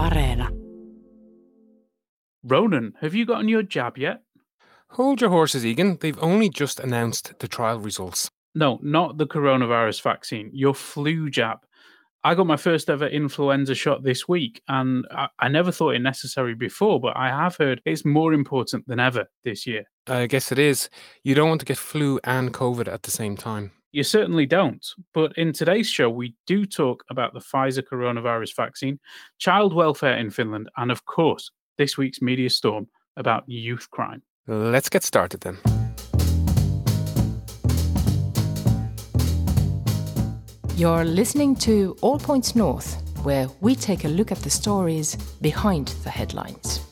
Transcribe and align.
Areena. 0.00 0.48
Ronan, 2.42 2.94
have 3.02 3.14
you 3.14 3.26
gotten 3.26 3.48
your 3.48 3.62
jab 3.62 3.98
yet? 3.98 4.22
Hold 4.92 5.20
your 5.20 5.28
horses, 5.28 5.66
Egan. 5.66 5.98
They've 6.00 6.18
only 6.22 6.48
just 6.48 6.80
announced 6.80 7.38
the 7.38 7.46
trial 7.46 7.78
results. 7.78 8.30
No, 8.54 8.78
not 8.82 9.18
the 9.18 9.26
coronavirus 9.26 10.00
vaccine, 10.00 10.50
your 10.54 10.74
flu 10.74 11.28
jab. 11.28 11.58
I 12.24 12.34
got 12.34 12.46
my 12.46 12.56
first 12.56 12.88
ever 12.88 13.06
influenza 13.06 13.74
shot 13.74 14.02
this 14.02 14.26
week, 14.26 14.62
and 14.68 15.06
I, 15.10 15.28
I, 15.38 15.48
never 15.48 15.70
thought 15.70 15.94
it 15.94 16.00
necessary 16.00 16.54
before, 16.54 16.98
but 16.98 17.16
I 17.16 17.28
have 17.28 17.56
heard 17.56 17.82
it's 17.84 18.04
more 18.04 18.32
important 18.32 18.86
than 18.88 19.00
ever 19.00 19.26
this 19.44 19.66
year. 19.66 19.84
I 20.06 20.26
guess 20.26 20.50
it 20.50 20.58
is. 20.58 20.88
You 21.24 21.34
don't 21.34 21.48
want 21.48 21.60
to 21.60 21.66
get 21.66 21.78
flu 21.78 22.20
and 22.24 22.54
COVID 22.54 22.88
at 22.88 23.02
the 23.02 23.10
same 23.10 23.36
time. 23.36 23.72
You 23.92 24.04
certainly 24.04 24.46
don't. 24.46 24.86
But 25.12 25.36
in 25.36 25.52
today's 25.52 25.88
show, 25.88 26.08
we 26.08 26.36
do 26.46 26.64
talk 26.64 27.02
about 27.10 27.34
the 27.34 27.40
Pfizer 27.40 27.82
coronavirus 27.82 28.54
vaccine, 28.54 29.00
child 29.38 29.74
welfare 29.74 30.16
in 30.16 30.30
Finland, 30.30 30.68
and 30.76 30.92
of 30.92 31.04
course, 31.06 31.50
this 31.76 31.98
week's 31.98 32.22
media 32.22 32.50
storm 32.50 32.86
about 33.16 33.48
youth 33.48 33.90
crime. 33.90 34.22
Let's 34.46 34.88
get 34.88 35.02
started 35.02 35.40
then. 35.40 35.58
You're 40.76 41.04
listening 41.04 41.56
to 41.56 41.96
All 42.00 42.18
Points 42.18 42.54
North, 42.54 42.96
where 43.24 43.48
we 43.60 43.74
take 43.74 44.04
a 44.04 44.08
look 44.08 44.30
at 44.30 44.38
the 44.38 44.50
stories 44.50 45.16
behind 45.42 45.88
the 46.04 46.10
headlines. 46.10 46.89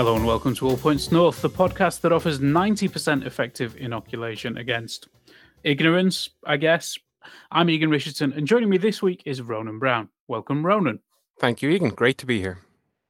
Hello 0.00 0.16
and 0.16 0.24
welcome 0.24 0.54
to 0.54 0.66
All 0.66 0.78
Points 0.78 1.12
North, 1.12 1.42
the 1.42 1.50
podcast 1.50 2.00
that 2.00 2.10
offers 2.10 2.38
90% 2.38 3.26
effective 3.26 3.76
inoculation 3.76 4.56
against 4.56 5.08
ignorance, 5.62 6.30
I 6.46 6.56
guess, 6.56 6.98
I'm 7.52 7.68
Egan 7.68 7.90
Richardson, 7.90 8.32
and 8.32 8.46
joining 8.46 8.70
me 8.70 8.78
this 8.78 9.02
week 9.02 9.22
is 9.26 9.42
Ronan 9.42 9.78
Brown. 9.78 10.08
Welcome, 10.26 10.64
Ronan. 10.64 11.00
Thank 11.38 11.60
you, 11.60 11.68
Egan. 11.68 11.90
Great 11.90 12.16
to 12.16 12.24
be 12.24 12.40
here. 12.40 12.60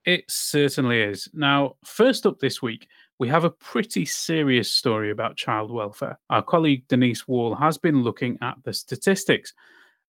It 0.04 0.24
certainly 0.26 1.00
is. 1.00 1.28
Now, 1.32 1.76
first 1.84 2.26
up 2.26 2.40
this 2.40 2.60
week, 2.60 2.88
we 3.20 3.28
have 3.28 3.44
a 3.44 3.50
pretty 3.50 4.04
serious 4.04 4.68
story 4.68 5.12
about 5.12 5.36
child 5.36 5.70
welfare. 5.70 6.18
Our 6.28 6.42
colleague 6.42 6.88
Denise 6.88 7.28
Wall 7.28 7.54
has 7.54 7.78
been 7.78 8.02
looking 8.02 8.36
at 8.42 8.56
the 8.64 8.72
statistics. 8.72 9.54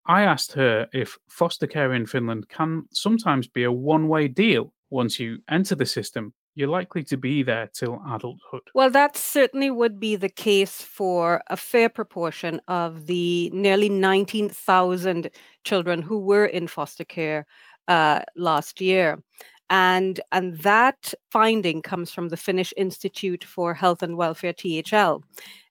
I 0.08 0.24
asked 0.24 0.54
her 0.54 0.88
if 0.94 1.16
foster 1.30 1.68
care 1.68 1.94
in 1.94 2.08
Finland 2.08 2.50
can 2.50 2.86
sometimes 2.92 3.48
be 3.48 3.66
a 3.66 3.72
one 3.72 4.08
way 4.08 4.28
deal 4.28 4.74
once 4.90 5.20
you 5.20 5.38
enter 5.48 5.76
the 5.76 5.86
system 5.86 6.34
you're 6.56 6.68
likely 6.68 7.04
to 7.04 7.18
be 7.18 7.44
there 7.44 7.70
till 7.74 8.02
adulthood. 8.08 8.62
Well, 8.74 8.90
that 8.92 9.16
certainly 9.16 9.72
would 9.72 10.00
be 10.00 10.16
the 10.16 10.30
case 10.30 10.82
for 10.82 11.42
a 11.48 11.58
fair 11.58 11.90
proportion 11.90 12.62
of 12.68 13.08
the 13.08 13.50
nearly 13.52 13.90
19,000 13.90 15.30
children 15.64 16.02
who 16.02 16.20
were 16.20 16.46
in 16.46 16.68
foster 16.68 17.06
care 17.06 17.46
uh, 17.88 18.22
last 18.36 18.82
year. 18.82 19.24
And, 19.70 20.20
and 20.34 20.58
that 20.60 21.14
finding 21.30 21.82
comes 21.82 22.12
from 22.12 22.28
the 22.28 22.38
Finnish 22.38 22.74
Institute 22.76 23.46
for 23.46 23.74
Health 23.74 24.04
and 24.04 24.18
Welfare, 24.18 24.54
THL. 24.54 25.24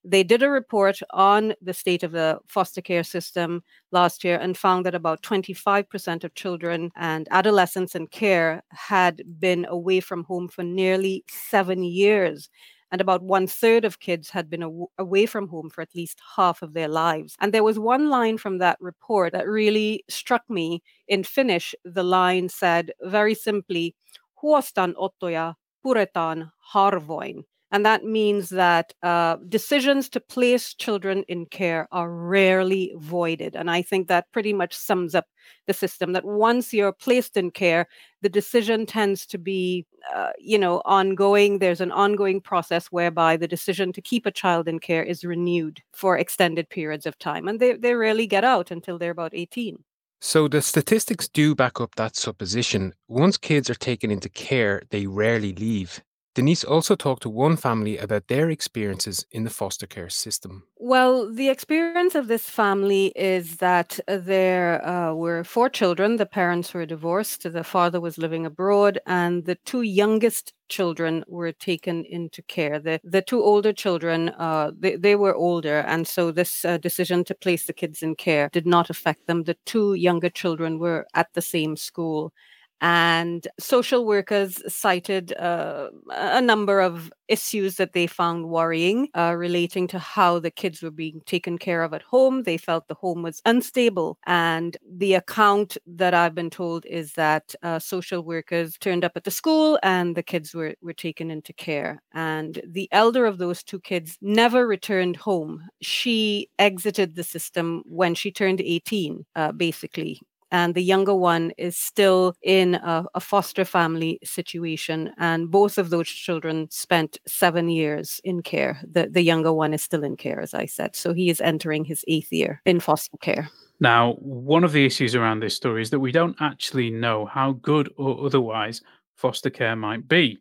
They 0.05 0.23
did 0.23 0.43
a 0.43 0.51
report 0.51 1.01
on 1.11 1.55
the 1.61 1.75
state 1.75 2.03
of 2.03 2.13
the 2.13 2.39
foster 2.47 2.81
care 2.81 3.05
system 3.05 3.63
last 3.93 4.25
year 4.25 4.39
and 4.39 4.57
found 4.57 4.87
that 4.87 4.95
about 4.95 5.23
25% 5.23 6.25
of 6.25 6.35
children 6.35 6.91
and 6.97 7.29
adolescents 7.31 7.95
in 7.95 8.07
care 8.07 8.63
had 8.71 9.23
been 9.39 9.67
away 9.69 10.01
from 10.01 10.25
home 10.25 10.49
for 10.49 10.63
nearly 10.63 11.25
seven 11.29 11.83
years 11.83 12.49
and 12.93 13.01
about 13.01 13.23
one 13.23 13.47
third 13.47 13.85
of 13.85 14.01
kids 14.01 14.31
had 14.31 14.51
been 14.51 14.65
aw- 14.65 14.87
away 14.99 15.27
from 15.27 15.49
home 15.49 15.71
for 15.71 15.81
at 15.83 15.95
least 15.95 16.21
half 16.37 16.63
of 16.63 16.73
their 16.75 16.89
lives. 16.89 17.37
And 17.41 17.53
there 17.55 17.63
was 17.63 17.79
one 17.79 18.09
line 18.09 18.39
from 18.39 18.59
that 18.59 18.79
report 18.81 19.33
that 19.33 19.47
really 19.47 20.05
struck 20.09 20.43
me. 20.49 20.83
In 21.07 21.23
Finnish, 21.23 21.75
the 21.85 22.03
line 22.03 22.49
said 22.49 22.93
very 23.03 23.35
simply, 23.35 23.95
Huostan 24.43 24.95
ottoja 24.95 25.55
puretaan 25.85 26.51
harvoin. 26.75 27.45
And 27.73 27.87
that 27.87 28.05
means 28.05 28.49
that 28.51 28.93
uh, 29.03 29.37
decisions 29.49 30.09
to 30.11 30.21
place 30.21 30.75
children 30.75 31.25
in 31.29 31.47
care 31.47 31.87
are 31.93 32.11
rarely 32.11 32.93
voided. 32.99 33.55
And 33.55 33.71
I 33.71 33.83
think 33.83 34.09
that 34.09 34.31
pretty 34.33 34.53
much 34.53 34.75
sums 34.75 35.15
up 35.15 35.27
the 35.67 35.73
system 35.73 36.13
that 36.13 36.25
once 36.25 36.75
you're 36.75 36.93
placed 36.93 37.37
in 37.37 37.53
care, 37.53 37.87
the 38.23 38.29
decision 38.29 38.87
tends 38.87 39.25
to 39.27 39.39
be, 39.39 39.87
uh, 40.15 40.31
you 40.39 40.59
know, 40.59 40.83
ongoing. 40.85 41.59
There's 41.59 41.81
an 41.81 41.93
ongoing 41.93 42.41
process 42.41 42.87
whereby 42.87 43.37
the 43.37 43.49
decision 43.49 43.93
to 43.93 44.03
keep 44.03 44.27
a 44.27 44.33
child 44.33 44.67
in 44.67 44.81
care 44.81 45.05
is 45.05 45.25
renewed 45.25 45.81
for 45.93 46.19
extended 46.19 46.69
periods 46.71 47.07
of 47.07 47.19
time. 47.19 47.47
And 47.47 47.61
they, 47.61 47.75
they 47.75 47.95
rarely 47.95 48.27
get 48.27 48.45
out 48.45 48.73
until 48.73 48.99
they're 48.99 49.13
about 49.13 49.33
18. 49.33 49.85
So 50.21 50.49
the 50.49 50.61
statistics 50.61 51.29
do 51.29 51.55
back 51.55 51.81
up 51.81 51.95
that 51.95 52.15
supposition. 52.15 52.95
Once 53.09 53.39
kids 53.39 53.71
are 53.71 53.75
taken 53.75 54.11
into 54.11 54.29
care, 54.29 54.83
they 54.91 55.07
rarely 55.07 55.55
leave. 55.55 56.03
Denise 56.35 56.63
also 56.63 56.95
talked 56.95 57.23
to 57.23 57.29
one 57.29 57.57
family 57.57 57.99
about 57.99 58.29
their 58.29 58.51
experiences 58.51 59.27
in 59.33 59.43
the 59.43 59.51
foster 59.51 59.87
care 59.87 60.09
system. 60.09 60.63
Well, 60.77 61.33
the 61.33 61.49
experience 61.49 62.15
of 62.15 62.29
this 62.29 62.49
family 62.49 63.13
is 63.17 63.57
that 63.57 63.99
uh, 64.07 64.19
there 64.19 64.87
uh, 64.87 65.13
were 65.13 65.43
four 65.43 65.69
children. 65.69 66.17
The 66.17 66.27
parents 66.27 66.73
were 66.73 66.87
divorced, 66.87 67.53
the 67.53 67.65
father 67.65 68.01
was 68.01 68.17
living 68.17 68.47
abroad, 68.47 69.01
and 69.07 69.45
the 69.45 69.57
two 69.67 69.83
youngest 69.83 70.53
children 70.69 71.25
were 71.27 71.53
taken 71.53 72.05
into 72.05 72.43
care. 72.43 72.79
The, 72.79 73.01
the 73.03 73.23
two 73.23 73.43
older 73.43 73.73
children, 73.73 74.29
uh, 74.31 74.71
they, 74.79 74.97
they 74.97 75.17
were 75.17 75.35
older, 75.35 75.81
and 75.81 76.07
so 76.07 76.31
this 76.31 76.65
uh, 76.65 76.79
decision 76.79 77.25
to 77.25 77.35
place 77.35 77.67
the 77.67 77.73
kids 77.73 78.03
in 78.03 78.15
care 78.15 78.49
did 78.53 78.67
not 78.67 78.89
affect 78.89 79.27
them. 79.27 79.43
The 79.43 79.57
two 79.67 79.95
younger 79.95 80.31
children 80.31 80.79
were 80.79 81.07
at 81.15 81.27
the 81.35 81.43
same 81.43 81.77
school. 81.77 82.33
And 82.81 83.47
social 83.59 84.07
workers 84.07 84.63
cited 84.73 85.33
uh, 85.39 85.91
a 86.11 86.41
number 86.41 86.81
of 86.81 87.13
issues 87.29 87.77
that 87.77 87.93
they 87.93 88.07
found 88.07 88.49
worrying 88.49 89.09
uh, 89.17 89.35
relating 89.37 89.87
to 89.89 89.99
how 89.99 90.39
the 90.39 90.51
kids 90.51 90.83
were 90.83 90.91
being 90.91 91.21
taken 91.27 91.59
care 91.59 91.83
of 91.83 91.93
at 91.95 92.03
home. 92.03 92.43
They 92.43 92.57
felt 92.57 92.89
the 92.89 92.95
home 92.95 93.23
was 93.23 93.41
unstable. 93.45 94.19
And 94.27 94.77
the 94.91 95.15
account 95.15 95.77
that 95.87 96.15
I've 96.15 96.35
been 96.35 96.51
told 96.51 96.87
is 96.87 97.13
that 97.15 97.55
uh, 97.63 97.79
social 97.79 98.23
workers 98.23 98.77
turned 98.79 99.05
up 99.05 99.13
at 99.15 99.25
the 99.25 99.31
school 99.31 99.79
and 99.83 100.17
the 100.17 100.23
kids 100.23 100.55
were, 100.55 100.75
were 100.83 100.93
taken 100.93 101.31
into 101.31 101.53
care. 101.53 102.03
And 102.13 102.61
the 102.67 102.89
elder 102.93 103.27
of 103.27 103.39
those 103.39 103.63
two 103.63 103.81
kids 103.81 104.19
never 104.21 104.67
returned 104.67 105.17
home. 105.17 105.69
She 105.83 106.49
exited 106.59 107.15
the 107.15 107.25
system 107.25 107.83
when 107.87 108.15
she 108.15 108.31
turned 108.33 108.61
18, 108.61 109.25
uh, 109.37 109.53
basically 109.53 110.21
and 110.51 110.75
the 110.75 110.83
younger 110.83 111.15
one 111.15 111.53
is 111.57 111.77
still 111.77 112.35
in 112.43 112.75
a, 112.77 113.05
a, 113.15 113.21
foster 113.21 113.65
family 113.65 114.19
situation. 114.25 115.13
And 115.19 115.51
both 115.51 115.79
of 115.79 115.91
those 115.91 116.09
children 116.09 116.69
spent 116.71 117.19
seven 117.27 117.69
years 117.69 118.21
in 118.25 118.43
care. 118.43 118.81
The, 118.91 119.09
the 119.09 119.23
younger 119.23 119.53
one 119.53 119.73
is 119.73 119.83
still 119.83 120.05
in 120.05 120.17
care, 120.17 120.41
as 120.41 120.55
I 120.55 120.67
said. 120.67 120.97
So 120.97 121.13
he 121.13 121.31
is 121.31 121.41
entering 121.41 121.85
his 121.85 122.05
eighth 122.09 122.33
year 122.33 122.61
in 122.65 122.81
foster 122.81 123.17
care. 123.19 123.49
Now, 123.81 124.15
one 124.19 124.65
of 124.65 124.73
the 124.73 124.85
issues 124.85 125.15
around 125.15 125.41
this 125.41 125.55
story 125.55 125.83
is 125.83 125.91
that 125.91 126.01
we 126.01 126.13
don't 126.13 126.37
actually 126.41 126.91
know 126.91 127.27
how 127.27 127.53
good 127.53 127.91
or 127.97 128.27
otherwise 128.27 128.83
foster 129.17 129.51
care 129.51 129.77
might 129.77 130.07
be. 130.09 130.39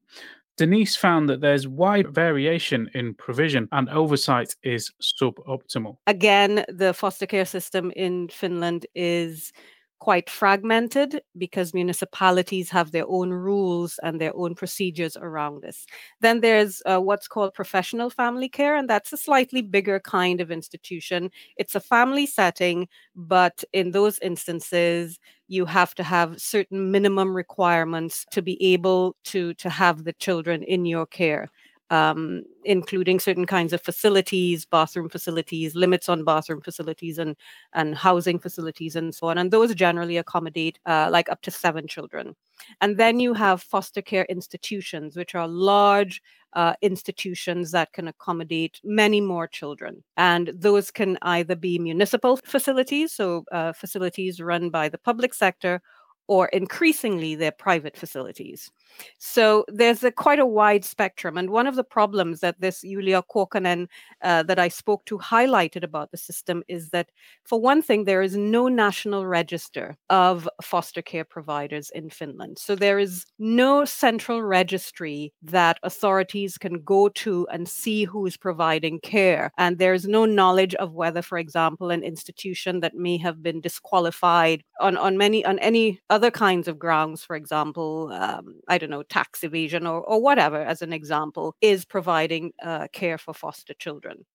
Denise 0.57 0.93
found 0.93 1.29
that 1.29 1.39
there's 1.39 1.69
wide 1.69 2.13
variation 2.13 2.89
in 2.93 3.13
provision 3.13 3.69
and 3.71 3.87
oversight 3.89 4.53
is 4.61 4.91
suboptimal. 5.01 5.95
Again, 6.05 6.65
the 6.67 6.93
foster 6.93 7.25
care 7.25 7.45
system 7.45 7.91
in 7.95 8.27
Finland 8.27 8.85
is 8.93 9.53
quite 9.99 10.29
fragmented 10.29 11.21
because 11.37 11.73
municipalities 11.73 12.69
have 12.69 12.91
their 12.91 13.05
own 13.07 13.29
rules 13.31 13.99
and 14.03 14.19
their 14.19 14.35
own 14.35 14.55
procedures 14.55 15.17
around 15.17 15.61
this. 15.61 15.85
Then 16.21 16.41
there's 16.41 16.81
uh, 16.85 16.99
what's 16.99 17.27
called 17.27 17.53
professional 17.53 18.09
family 18.09 18.49
care, 18.49 18.75
and 18.75 18.89
that's 18.89 19.13
a 19.13 19.17
slightly 19.17 19.61
bigger 19.61 19.99
kind 19.99 20.41
of 20.41 20.51
institution. 20.51 21.31
It's 21.57 21.75
a 21.75 21.79
family 21.79 22.25
setting, 22.25 22.87
but 23.15 23.63
in 23.73 23.91
those 23.91 24.19
instances, 24.19 25.19
you 25.47 25.65
have 25.65 25.95
to 25.95 26.03
have 26.03 26.39
certain 26.39 26.91
minimum 26.91 27.35
requirements 27.35 28.25
to 28.31 28.41
be 28.41 28.61
able 28.73 29.15
to 29.25 29.53
to 29.55 29.69
have 29.69 30.03
the 30.03 30.13
children 30.13 30.63
in 30.63 30.85
your 30.85 31.05
care 31.05 31.49
um, 31.89 32.43
including 32.63 33.19
certain 33.19 33.45
kinds 33.45 33.73
of 33.73 33.81
facilities, 33.81 34.65
bathroom 34.65 35.09
facilities, 35.09 35.75
limits 35.75 36.09
on 36.09 36.23
bathroom 36.23 36.61
facilities, 36.61 37.17
and 37.17 37.35
and 37.73 37.95
housing 37.95 38.39
facilities, 38.39 38.95
and 38.95 39.13
so 39.13 39.27
on. 39.27 39.37
And 39.37 39.51
those 39.51 39.75
generally 39.75 40.17
accommodate 40.17 40.79
uh, 40.85 41.09
like 41.11 41.29
up 41.29 41.41
to 41.43 41.51
seven 41.51 41.87
children. 41.87 42.35
And 42.81 42.97
then 42.97 43.19
you 43.19 43.33
have 43.33 43.61
foster 43.61 44.01
care 44.01 44.25
institutions, 44.25 45.15
which 45.15 45.33
are 45.33 45.47
large 45.47 46.21
uh, 46.53 46.73
institutions 46.81 47.71
that 47.71 47.93
can 47.93 48.07
accommodate 48.07 48.81
many 48.83 49.21
more 49.21 49.47
children. 49.47 50.03
And 50.17 50.51
those 50.53 50.91
can 50.91 51.17
either 51.21 51.55
be 51.55 51.79
municipal 51.79 52.37
facilities, 52.45 53.13
so 53.13 53.45
uh, 53.51 53.73
facilities 53.73 54.41
run 54.41 54.69
by 54.69 54.89
the 54.89 54.97
public 54.97 55.33
sector, 55.33 55.81
or 56.29 56.45
increasingly 56.49 57.33
their 57.33 57.51
private 57.51 57.97
facilities. 57.97 58.71
So 59.17 59.65
there's 59.67 60.03
a 60.03 60.11
quite 60.11 60.37
a 60.37 60.45
wide 60.45 60.85
spectrum. 60.85 61.37
And 61.37 61.49
one 61.49 61.65
of 61.65 61.75
the 61.75 61.83
problems 61.83 62.39
that 62.41 62.61
this 62.61 62.81
Julia 62.81 63.23
Kuokkanen 63.23 63.87
uh, 64.21 64.43
that 64.43 64.59
I 64.59 64.67
spoke 64.67 65.05
to 65.05 65.17
highlighted 65.17 65.83
about 65.83 66.11
the 66.11 66.17
system 66.17 66.61
is 66.67 66.89
that, 66.89 67.09
for 67.45 67.59
one 67.59 67.81
thing, 67.81 68.05
there 68.05 68.21
is 68.21 68.37
no 68.37 68.67
national 68.67 69.25
register 69.25 69.97
of 70.09 70.47
foster 70.61 71.01
care 71.01 71.23
providers 71.23 71.89
in 71.89 72.11
Finland. 72.11 72.59
So 72.59 72.75
there 72.75 72.99
is 72.99 73.25
no 73.39 73.83
central 73.85 74.43
registry 74.43 75.33
that 75.41 75.79
authorities 75.81 76.59
can 76.59 76.83
go 76.83 77.09
to 77.09 77.47
and 77.51 77.67
see 77.67 78.03
who 78.03 78.27
is 78.27 78.37
providing 78.37 78.99
care. 78.99 79.51
And 79.57 79.79
there 79.79 79.95
is 79.95 80.05
no 80.07 80.25
knowledge 80.25 80.75
of 80.75 80.93
whether, 80.93 81.23
for 81.23 81.39
example, 81.39 81.89
an 81.89 82.03
institution 82.03 82.81
that 82.81 82.93
may 82.93 83.17
have 83.17 83.41
been 83.41 83.61
disqualified 83.61 84.63
on, 84.79 84.95
on 84.95 85.17
many 85.17 85.43
on 85.43 85.57
any 85.59 85.99
other 86.11 86.18
kinds 86.31 86.67
of 86.67 86.77
grounds, 86.77 87.23
for 87.23 87.35
example, 87.35 88.11
um, 88.13 88.59
I 88.67 88.77
don't 88.77 88.89
know, 88.89 89.03
tax 89.03 89.43
evasion 89.43 89.87
or, 89.87 90.01
or 90.01 90.21
whatever, 90.21 90.61
as 90.61 90.81
an 90.81 90.93
example, 90.93 91.55
is 91.61 91.85
providing 91.85 92.51
uh, 92.61 92.87
care 92.91 93.17
for 93.17 93.33
foster 93.33 93.73
children. 93.73 94.25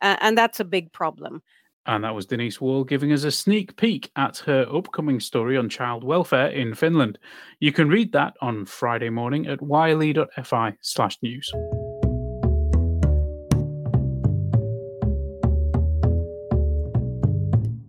Uh, 0.00 0.16
and 0.20 0.36
that's 0.36 0.60
a 0.60 0.64
big 0.64 0.92
problem. 0.92 1.42
And 1.86 2.02
that 2.04 2.14
was 2.14 2.26
Denise 2.26 2.60
Wall 2.60 2.82
giving 2.82 3.12
us 3.12 3.24
a 3.24 3.30
sneak 3.30 3.76
peek 3.76 4.10
at 4.16 4.38
her 4.38 4.66
upcoming 4.74 5.20
story 5.20 5.58
on 5.58 5.68
child 5.68 6.02
welfare 6.02 6.48
in 6.48 6.74
Finland. 6.74 7.18
You 7.60 7.72
can 7.72 7.88
read 7.88 8.12
that 8.12 8.34
on 8.40 8.64
Friday 8.64 9.10
morning 9.10 9.46
at 9.46 9.60
yle.fi 9.60 10.74
slash 10.80 11.18
news. 11.22 11.52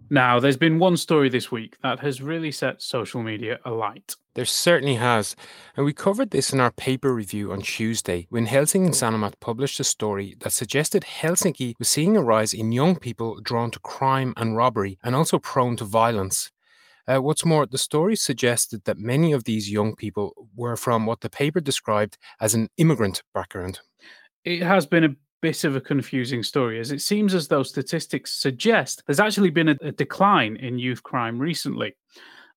Now, 0.10 0.40
there's 0.40 0.57
been 0.57 0.78
one 0.78 0.98
story 0.98 1.30
this 1.30 1.52
week 1.52 1.78
that 1.81 2.00
has 2.02 2.22
really 2.22 2.52
set 2.52 2.81
social 2.81 3.24
media 3.24 3.60
alight. 3.66 4.16
There 4.36 4.46
certainly 4.46 4.96
has. 4.96 5.36
And 5.75 5.86
we 5.86 5.94
covered 5.94 6.30
this 6.30 6.54
in 6.54 6.60
our 6.60 6.72
paper 6.72 7.13
review 7.13 7.52
on 7.52 7.62
Tuesday 7.62 8.28
when 8.30 8.46
Helsingin 8.46 8.92
Sanomat 8.92 9.40
published 9.40 9.80
a 9.80 9.84
story 9.84 10.36
that 10.42 10.52
suggested 10.52 11.04
Helsinki 11.04 11.74
was 11.80 11.90
seeing 11.90 12.16
a 12.16 12.22
rise 12.22 12.54
in 12.54 12.72
young 12.72 12.98
people 12.98 13.40
drawn 13.42 13.72
to 13.72 13.80
crime 13.80 14.34
and 14.38 14.56
robbery 14.56 15.00
and 15.04 15.16
also 15.16 15.40
prone 15.40 15.75
to 15.78 15.86
violence. 15.86 16.52
Uh, 17.07 17.18
what's 17.18 17.46
more, 17.46 17.66
the 17.66 17.78
story 17.78 18.16
suggested 18.16 18.84
that 18.86 18.98
many 18.98 19.31
of 19.31 19.46
these 19.46 19.72
young 19.72 19.96
people 19.96 20.34
were 20.56 20.75
from 20.75 21.06
what 21.06 21.22
the 21.22 21.30
paper 21.30 21.62
described 21.62 22.18
as 22.40 22.54
an 22.54 22.68
immigrant 22.78 23.24
background. 23.34 23.80
It 24.44 24.62
has 24.62 24.86
been 24.86 25.04
a 25.04 25.16
bit 25.45 25.63
of 25.63 25.75
a 25.75 25.81
confusing 25.81 26.42
story, 26.42 26.80
as 26.80 26.92
it 26.92 27.03
seems 27.03 27.36
as 27.36 27.47
though 27.47 27.62
statistics 27.62 28.31
suggest 28.31 29.03
there's 29.06 29.19
actually 29.19 29.51
been 29.51 29.69
a, 29.69 29.77
a 29.81 29.92
decline 29.92 30.56
in 30.56 30.80
youth 30.80 31.03
crime 31.03 31.38
recently. 31.38 31.94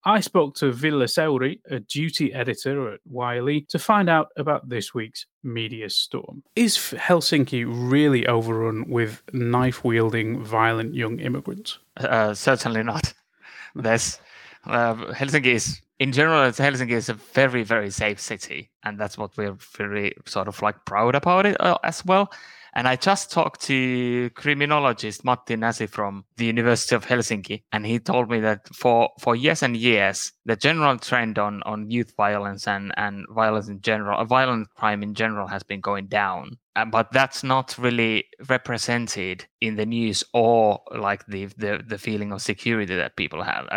I 0.06 0.22
spoke 0.22 0.56
to 0.56 0.72
Ville 0.72 1.06
Seuri, 1.06 1.60
a 1.70 1.82
duty 1.82 2.34
editor 2.34 2.94
at 2.94 3.02
Yle, 3.14 3.60
to 3.68 3.78
find 3.78 4.10
out 4.10 4.30
about 4.38 4.70
this 4.70 4.94
week's 4.94 5.26
media 5.44 5.90
storm. 5.90 6.44
Is 6.56 6.78
Helsinki 6.78 7.66
really 7.68 8.26
overrun 8.26 8.88
with 8.88 9.22
knife 9.34 9.84
wielding, 9.84 10.42
violent 10.42 10.96
young 10.96 11.20
immigrants? 11.20 11.80
Uh, 11.98 12.34
certainly 12.34 12.84
not. 12.84 13.14
There's 13.76 14.18
uh, 14.66 14.96
Helsinki 15.14 15.48
is 15.48 15.82
in 16.00 16.12
general, 16.12 16.52
Helsinki 16.52 16.92
is 16.92 17.10
a 17.10 17.16
very, 17.16 17.64
very 17.64 17.90
safe 17.90 18.20
city, 18.20 18.72
and 18.84 19.00
that's 19.00 19.18
what 19.18 19.36
we're 19.36 19.58
very 19.78 20.14
sort 20.26 20.48
of 20.48 20.62
like 20.62 20.86
proud 20.86 21.16
about 21.16 21.46
it 21.46 21.60
uh, 21.60 21.78
as 21.84 22.06
well. 22.06 22.32
And 22.78 22.88
I 22.88 22.96
just 22.96 23.32
talked 23.32 23.62
to 23.62 24.30
criminologist 24.36 25.26
Matti 25.26 25.56
Näsi 25.56 25.90
from 25.90 26.26
the 26.36 26.46
University 26.46 26.94
of 26.94 27.08
Helsinki, 27.08 27.64
and 27.72 27.88
he 27.88 27.98
told 27.98 28.30
me 28.30 28.40
that 28.42 28.68
for, 28.76 29.10
for 29.20 29.36
years 29.36 29.64
and 29.64 29.76
years, 29.76 30.32
the 30.46 30.56
general 30.56 31.00
trend 31.00 31.40
on, 31.40 31.64
on 31.64 31.90
youth 31.90 32.14
violence 32.16 32.68
and, 32.68 32.94
and 32.96 33.26
violence 33.32 33.68
in 33.68 33.82
general, 33.82 34.24
violent 34.26 34.68
crime 34.76 35.02
in 35.02 35.16
general 35.16 35.48
has 35.48 35.64
been 35.64 35.82
going 35.82 36.06
down. 36.06 36.52
Uh, 36.76 36.86
but 36.86 37.12
that's 37.12 37.44
not 37.44 37.76
really 37.80 38.26
represented 38.48 39.46
in 39.60 39.76
the 39.78 39.86
news 39.88 40.24
or 40.34 40.80
like 40.96 41.26
the, 41.26 41.46
the, 41.58 41.84
the 41.88 41.98
feeling 41.98 42.32
of 42.32 42.44
security 42.44 42.96
that 42.96 43.16
people 43.16 43.42
have. 43.42 43.68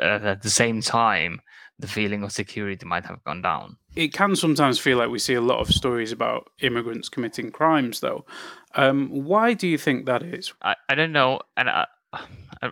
At, 0.00 0.24
at 0.24 0.42
the 0.42 0.50
same 0.50 0.80
time, 0.80 1.40
the 1.78 1.88
feeling 1.88 2.22
of 2.22 2.32
security 2.32 2.86
might 2.86 3.04
have 3.06 3.22
gone 3.24 3.42
down. 3.42 3.76
It 3.96 4.12
can 4.12 4.36
sometimes 4.36 4.78
feel 4.78 4.98
like 4.98 5.10
we 5.10 5.18
see 5.18 5.34
a 5.34 5.40
lot 5.40 5.60
of 5.60 5.68
stories 5.68 6.12
about 6.12 6.48
immigrants 6.60 7.08
committing 7.08 7.50
crimes, 7.50 8.00
though. 8.00 8.24
Um, 8.74 9.08
why 9.10 9.52
do 9.54 9.68
you 9.68 9.76
think 9.76 10.06
that 10.06 10.22
is? 10.22 10.52
I, 10.62 10.76
I 10.88 10.94
don't 10.94 11.12
know, 11.12 11.40
and 11.56 11.68
I, 11.68 11.86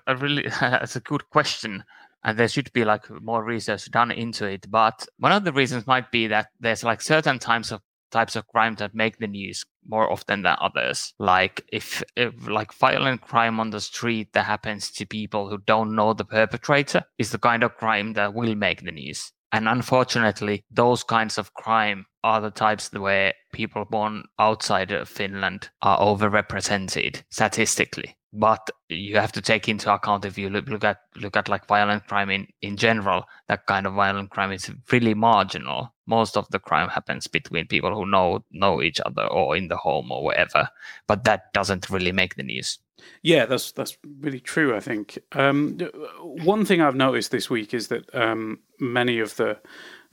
I 0.07 0.13
really 0.13 0.49
that's 0.61 0.97
a 0.97 1.01
good 1.01 1.29
question, 1.31 1.85
and 2.25 2.39
there 2.39 2.49
should 2.49 2.73
be 2.73 2.85
like 2.85 3.11
more 3.23 3.45
research 3.45 3.91
done 3.91 4.11
into 4.11 4.47
it. 4.47 4.71
But 4.71 5.07
one 5.19 5.33
of 5.33 5.45
the 5.45 5.53
reasons 5.53 5.87
might 5.87 6.11
be 6.11 6.29
that 6.29 6.49
there's 6.61 6.85
like 6.85 7.03
certain 7.03 7.39
types 7.39 7.73
of 7.73 7.83
types 8.11 8.37
of 8.37 8.47
crime 8.49 8.75
that 8.77 8.95
make 8.95 9.19
the 9.19 9.27
news 9.27 9.65
more 9.87 10.11
often 10.11 10.43
than 10.43 10.57
others. 10.61 11.15
Like 11.19 11.65
if, 11.73 12.03
if 12.17 12.49
like 12.49 12.73
violent 12.73 13.23
crime 13.23 13.61
on 13.61 13.71
the 13.71 13.81
street 13.81 14.33
that 14.33 14.45
happens 14.45 14.91
to 14.93 15.07
people 15.07 15.49
who 15.49 15.59
don't 15.59 15.95
know 15.95 16.13
the 16.13 16.25
perpetrator 16.25 17.05
is 17.19 17.31
the 17.31 17.39
kind 17.39 17.63
of 17.63 17.77
crime 17.77 18.15
that 18.15 18.35
will 18.35 18.55
make 18.55 18.85
the 18.85 18.93
news. 18.93 19.33
And 19.53 19.69
unfortunately, 19.69 20.65
those 20.71 21.03
kinds 21.03 21.37
of 21.37 21.55
crime 21.55 22.07
are 22.23 22.41
the 22.41 22.51
types 22.51 22.93
where 22.93 23.35
people 23.53 23.85
born 23.85 24.25
outside 24.39 24.91
of 24.91 25.09
Finland 25.09 25.71
are 25.83 25.99
overrepresented 25.99 27.23
statistically. 27.31 28.17
But 28.33 28.71
you 28.89 29.17
have 29.17 29.33
to 29.33 29.43
take 29.43 29.69
into 29.69 29.93
account 29.93 30.25
if 30.25 30.39
you 30.39 30.51
look, 30.51 30.69
look 30.69 30.85
at 30.85 30.99
look 31.17 31.37
at 31.37 31.49
like 31.49 31.67
violent 31.67 32.07
crime 32.07 32.31
in 32.31 32.47
in 32.63 32.77
general 32.77 33.25
that 33.49 33.67
kind 33.67 33.89
of 33.89 33.95
violent 33.95 34.31
crime 34.31 34.53
is 34.53 34.71
really 34.93 35.15
marginal. 35.15 35.93
Most 36.07 36.37
of 36.37 36.49
the 36.51 36.61
crime 36.61 36.89
happens 36.89 37.27
between 37.27 37.67
people 37.67 37.93
who 37.93 38.07
know 38.07 38.45
know 38.53 38.83
each 38.83 39.01
other 39.05 39.25
or 39.25 39.57
in 39.57 39.67
the 39.67 39.77
home 39.77 40.13
or 40.13 40.23
wherever. 40.23 40.69
But 41.09 41.25
that 41.25 41.53
doesn't 41.53 41.91
really 41.91 42.13
make 42.13 42.37
the 42.37 42.45
news. 42.45 42.79
Yeah 43.23 43.47
that's 43.47 43.73
that's 43.73 43.97
really 44.21 44.41
true 44.41 44.77
i 44.77 44.81
think. 44.81 45.19
Um, 45.33 45.79
one 46.21 46.65
thing 46.65 46.81
i've 46.81 46.95
noticed 46.95 47.33
this 47.33 47.51
week 47.51 47.75
is 47.75 47.89
that 47.89 48.15
um, 48.15 48.61
many 48.79 49.19
of 49.19 49.35
the 49.37 49.59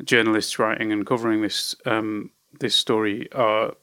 journalists 0.03 0.59
writing 0.59 0.91
and 0.91 1.05
covering 1.05 1.41
this 1.41 1.75
um, 1.85 2.31
this 2.59 2.75
story 2.75 3.31
are 3.33 3.73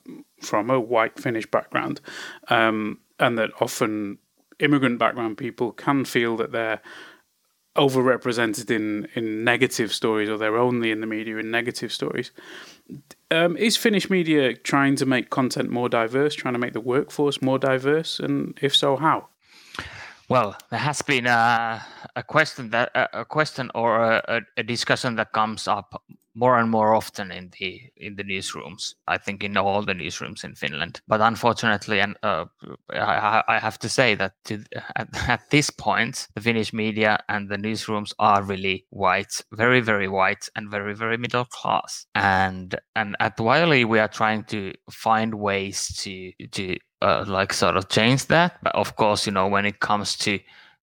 from 0.41 0.71
a 0.71 0.81
white 0.81 1.19
finnish 1.19 1.47
background 1.47 2.01
um, 2.49 2.99
and 3.19 3.39
that 3.39 3.51
often 3.61 4.19
immigrant 4.61 4.99
background 4.99 5.37
people 5.37 5.73
can 5.73 6.05
feel 6.05 6.37
that 6.37 6.53
they're 6.53 6.81
overrepresented 7.77 8.71
in 8.71 9.09
in 9.15 9.43
negative 9.45 9.93
stories 9.93 10.29
or 10.29 10.39
they're 10.39 10.57
only 10.57 10.91
in 10.91 11.01
the 11.01 11.07
media 11.07 11.37
in 11.39 11.51
negative 11.51 11.93
stories. 11.93 12.31
Um, 13.31 13.57
is 13.57 13.77
Finnish 13.77 14.11
media 14.11 14.55
trying 14.55 14.97
to 14.97 15.07
make 15.07 15.31
content 15.31 15.71
more 15.71 15.89
diverse, 15.89 16.35
trying 16.35 16.55
to 16.55 16.61
make 16.61 16.73
the 16.73 16.81
workforce 16.81 17.43
more 17.43 17.59
diverse, 17.59 18.21
and 18.21 18.57
if 18.63 18.77
so, 18.77 18.97
how? 18.97 19.29
Well, 20.29 20.57
there 20.71 20.81
has 20.81 21.03
been 21.03 21.27
a, 21.27 21.85
a 22.17 22.23
question 22.23 22.71
that 22.71 22.91
a 22.95 23.25
question 23.25 23.71
or 23.75 24.03
a, 24.03 24.41
a 24.57 24.63
discussion 24.63 25.17
that 25.17 25.33
comes 25.33 25.69
up 25.69 26.03
more 26.35 26.59
and 26.59 26.71
more 26.71 26.95
often 26.95 27.31
in 27.31 27.51
the 27.59 27.83
in 27.97 28.17
the 28.17 28.25
newsrooms. 28.25 28.95
I 29.07 29.19
think 29.19 29.45
in 29.45 29.57
all 29.57 29.83
the 29.83 29.95
newsrooms 29.95 30.45
in 30.45 30.55
Finland. 30.55 31.01
But 31.07 31.21
unfortunately, 31.21 32.01
and 32.01 32.17
uh, 32.23 32.47
I, 32.91 33.43
I, 33.49 33.59
have 33.59 33.79
to 33.81 33.89
say 33.89 34.15
that 34.17 34.33
to, 34.47 34.65
at, 34.97 35.09
at, 35.29 35.51
this 35.51 35.71
point, 35.71 36.29
the 36.35 36.41
Finnish 36.41 36.73
media 36.73 37.19
and 37.29 37.49
the 37.49 37.57
newsrooms 37.57 38.13
are 38.19 38.43
really 38.43 38.87
white, 38.91 39.41
very 39.53 39.81
very 39.81 40.09
white, 40.09 40.49
and 40.57 40.71
very 40.71 40.95
very 40.95 41.17
middle 41.17 41.45
class. 41.45 42.07
And 42.15 42.75
and 42.97 43.17
at 43.21 43.39
Yle, 43.39 43.87
we 43.87 43.99
are 43.99 44.09
trying 44.09 44.45
to 44.45 44.73
find 44.91 45.35
ways 45.35 45.89
to 46.03 46.33
to 46.51 46.77
uh, 47.03 47.25
like 47.29 47.53
sort 47.53 47.77
of 47.77 47.89
change 47.89 48.27
that. 48.27 48.59
But 48.63 48.75
of 48.75 48.97
course, 48.97 49.27
you 49.27 49.33
know, 49.33 49.47
when 49.47 49.67
it 49.67 49.81
comes 49.81 50.17
to 50.19 50.39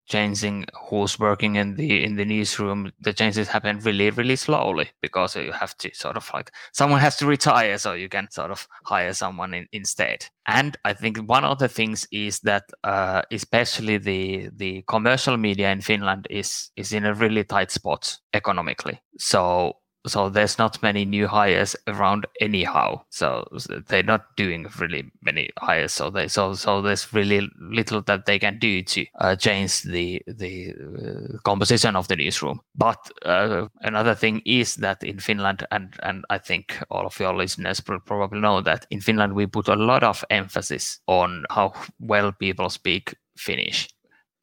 changing 0.08 0.65
who's 0.89 1.17
working 1.20 1.55
in 1.55 1.75
the 1.75 2.03
in 2.03 2.15
the 2.15 2.25
newsroom 2.25 2.91
the 3.00 3.13
changes 3.13 3.48
happen 3.48 3.79
really 3.79 4.10
really 4.10 4.36
slowly 4.36 4.89
because 5.01 5.36
you 5.36 5.51
have 5.51 5.75
to 5.77 5.93
sort 5.93 6.17
of 6.17 6.29
like 6.34 6.51
someone 6.74 7.00
has 7.00 7.15
to 7.17 7.25
retire 7.25 7.77
so 7.77 7.93
you 7.93 8.10
can 8.10 8.29
sort 8.31 8.51
of 8.51 8.67
hire 8.86 9.13
someone 9.13 9.53
in, 9.53 9.67
instead. 9.72 10.25
And 10.48 10.75
i 10.84 10.93
think 10.93 11.17
one 11.17 11.46
of 11.46 11.60
the 11.60 11.70
things 11.70 12.08
is 12.12 12.39
that 12.41 12.63
uh, 12.84 13.22
especially 13.31 13.98
the 13.98 14.50
the 14.55 14.84
commercial 14.88 15.38
media 15.38 15.72
in 15.72 15.81
finland 15.81 16.27
is 16.29 16.72
is 16.75 16.93
in 16.93 17.05
a 17.05 17.13
really 17.13 17.43
tight 17.43 17.72
spot 17.72 18.17
economically. 18.34 19.01
So 19.17 19.77
so 20.08 20.29
there's 20.29 20.58
not 20.58 20.81
many 20.81 21.05
new 21.05 21.27
hires 21.27 21.75
around 21.88 22.25
anyhow. 22.39 23.01
So 23.10 23.48
they're 23.88 24.03
not 24.03 24.36
doing 24.36 24.67
really 24.79 25.12
many 25.22 25.50
hires. 25.60 25.93
So 25.93 26.10
they 26.10 26.27
so 26.27 26.53
so 26.53 26.81
there's 26.81 27.13
really 27.13 27.50
little 27.60 28.01
that 28.03 28.25
they 28.25 28.39
can 28.39 28.60
do 28.60 28.81
to 28.84 29.05
uh, 29.20 29.36
change 29.36 29.84
the 29.84 30.22
the 30.27 30.74
uh, 30.74 31.38
composition 31.43 31.96
of 31.96 32.08
the 32.08 32.15
newsroom. 32.15 32.62
But 32.75 33.12
uh, 33.25 33.67
another 33.81 34.15
thing 34.15 34.41
is 34.46 34.75
that 34.77 35.03
in 35.03 35.20
finland 35.20 35.65
and 35.72 35.93
and 36.03 36.25
i 36.29 36.38
think 36.38 36.77
all 36.89 37.05
of 37.05 37.20
your 37.20 37.36
listeners 37.36 37.81
will 37.88 38.00
probably 38.00 38.39
know 38.39 38.62
that 38.62 38.86
in 38.89 39.01
finland 39.01 39.34
we 39.34 39.46
put 39.46 39.67
a 39.67 39.75
lot 39.75 40.03
of 40.03 40.24
emphasis 40.29 41.00
on 41.08 41.43
how 41.50 41.74
well 42.00 42.31
people 42.31 42.70
speak 42.70 43.15
finnish 43.38 43.89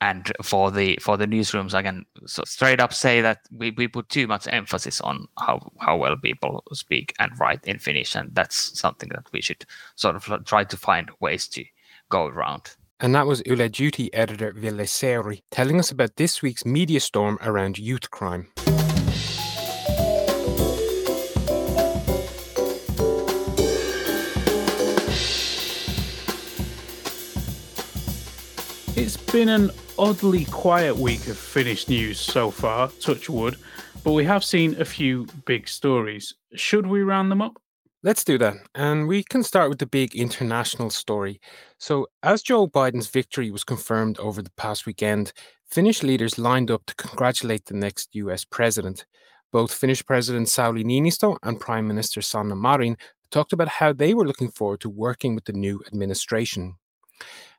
and 0.00 0.32
for 0.42 0.70
the 0.70 0.98
for 1.00 1.16
the 1.16 1.26
newsrooms 1.26 1.74
i 1.74 1.82
can 1.82 2.04
so 2.26 2.42
straight 2.46 2.80
up 2.80 2.92
say 2.92 3.20
that 3.20 3.40
we, 3.50 3.70
we 3.72 3.88
put 3.88 4.08
too 4.08 4.26
much 4.26 4.46
emphasis 4.48 5.00
on 5.00 5.26
how 5.38 5.60
how 5.80 5.96
well 5.96 6.16
people 6.16 6.62
speak 6.72 7.14
and 7.18 7.32
write 7.38 7.64
in 7.64 7.78
finnish 7.78 8.14
and 8.14 8.34
that's 8.34 8.78
something 8.78 9.08
that 9.10 9.26
we 9.32 9.40
should 9.40 9.64
sort 9.96 10.16
of 10.16 10.44
try 10.44 10.64
to 10.64 10.76
find 10.76 11.10
ways 11.20 11.48
to 11.48 11.64
go 12.08 12.26
around 12.26 12.76
and 13.00 13.14
that 13.14 13.26
was 13.26 13.42
Yle 13.46 13.68
duty 13.68 14.12
editor 14.12 14.52
Ville 14.52 14.78
Seuri 14.78 15.42
telling 15.52 15.78
us 15.78 15.90
about 15.90 16.16
this 16.16 16.42
week's 16.42 16.64
media 16.66 16.98
storm 16.98 17.38
around 17.42 17.78
youth 17.78 18.10
crime. 18.10 18.48
It's 28.98 29.16
been 29.16 29.48
an 29.48 29.70
oddly 29.96 30.44
quiet 30.46 30.96
week 30.96 31.28
of 31.28 31.38
Finnish 31.38 31.88
news 31.88 32.18
so 32.18 32.50
far, 32.50 32.90
touch 33.00 33.30
wood, 33.30 33.56
but 34.02 34.10
we 34.10 34.24
have 34.24 34.42
seen 34.42 34.74
a 34.80 34.84
few 34.84 35.28
big 35.46 35.68
stories. 35.68 36.34
Should 36.56 36.84
we 36.84 37.02
round 37.02 37.30
them 37.30 37.40
up? 37.40 37.62
Let's 38.02 38.24
do 38.24 38.38
that. 38.38 38.56
And 38.74 39.06
we 39.06 39.22
can 39.22 39.44
start 39.44 39.68
with 39.70 39.78
the 39.78 39.86
big 39.86 40.16
international 40.16 40.90
story. 40.90 41.40
So, 41.78 42.08
as 42.24 42.42
Joe 42.42 42.66
Biden's 42.66 43.06
victory 43.06 43.52
was 43.52 43.62
confirmed 43.62 44.18
over 44.18 44.42
the 44.42 44.50
past 44.56 44.84
weekend, 44.84 45.32
Finnish 45.64 46.02
leaders 46.02 46.36
lined 46.36 46.68
up 46.68 46.84
to 46.86 46.94
congratulate 46.96 47.66
the 47.66 47.74
next 47.74 48.16
US 48.16 48.44
president. 48.44 49.06
Both 49.52 49.72
Finnish 49.72 50.04
President 50.04 50.48
Sauli 50.48 50.84
Niinisto 50.84 51.36
and 51.44 51.60
Prime 51.60 51.86
Minister 51.86 52.20
Sanna 52.20 52.56
Marin 52.56 52.96
talked 53.30 53.52
about 53.52 53.68
how 53.68 53.92
they 53.92 54.12
were 54.12 54.26
looking 54.26 54.50
forward 54.50 54.80
to 54.80 54.90
working 54.90 55.36
with 55.36 55.44
the 55.44 55.52
new 55.52 55.84
administration. 55.86 56.74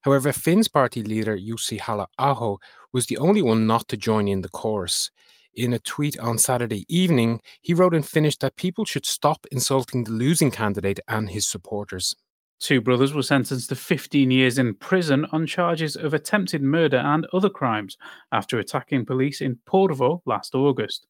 However, 0.01 0.31
Finn's 0.31 0.67
party 0.67 1.03
leader 1.03 1.37
Jussi 1.37 1.79
Halla-aho 1.79 2.59
was 2.93 3.07
the 3.07 3.17
only 3.17 3.41
one 3.41 3.67
not 3.67 3.87
to 3.89 3.97
join 3.97 4.27
in 4.27 4.41
the 4.41 4.49
chorus. 4.49 5.11
In 5.53 5.73
a 5.73 5.79
tweet 5.79 6.17
on 6.19 6.37
Saturday 6.37 6.85
evening, 6.87 7.41
he 7.61 7.73
wrote 7.73 7.93
in 7.93 8.03
Finnish 8.03 8.37
that 8.37 8.55
people 8.55 8.85
should 8.85 9.05
stop 9.05 9.45
insulting 9.51 10.03
the 10.03 10.11
losing 10.11 10.51
candidate 10.51 10.99
and 11.07 11.29
his 11.29 11.47
supporters. 11.47 12.15
Two 12.59 12.81
brothers 12.81 13.13
were 13.13 13.23
sentenced 13.23 13.69
to 13.69 13.75
15 13.75 14.31
years 14.31 14.57
in 14.57 14.75
prison 14.75 15.25
on 15.31 15.47
charges 15.47 15.95
of 15.95 16.13
attempted 16.13 16.61
murder 16.61 16.97
and 16.97 17.25
other 17.31 17.49
crimes 17.49 17.97
after 18.31 18.59
attacking 18.59 19.05
police 19.05 19.41
in 19.41 19.57
Porvoo 19.65 20.21
last 20.25 20.53
August. 20.53 21.07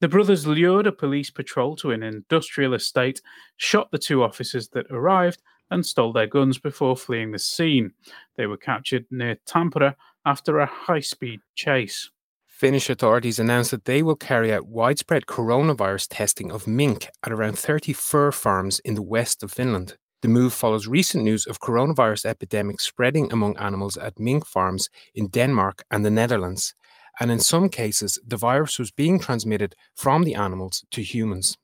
The 0.00 0.08
brothers 0.08 0.46
lured 0.46 0.86
a 0.86 0.92
police 0.92 1.30
patrol 1.30 1.74
to 1.76 1.90
an 1.90 2.02
industrial 2.02 2.74
estate, 2.74 3.20
shot 3.56 3.90
the 3.90 3.98
two 3.98 4.22
officers 4.22 4.68
that 4.70 4.86
arrived, 4.90 5.42
and 5.70 5.84
stole 5.84 6.12
their 6.12 6.26
guns 6.26 6.58
before 6.58 6.96
fleeing 6.96 7.32
the 7.32 7.38
scene. 7.38 7.92
They 8.36 8.46
were 8.46 8.56
captured 8.56 9.06
near 9.10 9.36
Tampere 9.46 9.94
after 10.24 10.58
a 10.58 10.66
high 10.66 11.00
speed 11.00 11.40
chase. 11.54 12.10
Finnish 12.46 12.88
authorities 12.88 13.38
announced 13.38 13.70
that 13.70 13.84
they 13.84 14.02
will 14.02 14.16
carry 14.16 14.52
out 14.52 14.66
widespread 14.66 15.26
coronavirus 15.26 16.06
testing 16.08 16.50
of 16.50 16.66
mink 16.66 17.10
at 17.22 17.32
around 17.32 17.58
30 17.58 17.92
fur 17.92 18.32
farms 18.32 18.80
in 18.80 18.94
the 18.94 19.02
west 19.02 19.42
of 19.42 19.52
Finland. 19.52 19.96
The 20.22 20.28
move 20.28 20.54
follows 20.54 20.86
recent 20.86 21.22
news 21.22 21.46
of 21.46 21.60
coronavirus 21.60 22.24
epidemics 22.24 22.86
spreading 22.86 23.30
among 23.30 23.58
animals 23.58 23.98
at 23.98 24.18
mink 24.18 24.46
farms 24.46 24.88
in 25.14 25.28
Denmark 25.28 25.84
and 25.90 26.04
the 26.04 26.10
Netherlands. 26.10 26.74
And 27.20 27.30
in 27.30 27.40
some 27.40 27.68
cases, 27.68 28.18
the 28.26 28.36
virus 28.38 28.78
was 28.78 28.90
being 28.90 29.18
transmitted 29.20 29.74
from 29.94 30.24
the 30.24 30.34
animals 30.34 30.84
to 30.92 31.02
humans. 31.02 31.58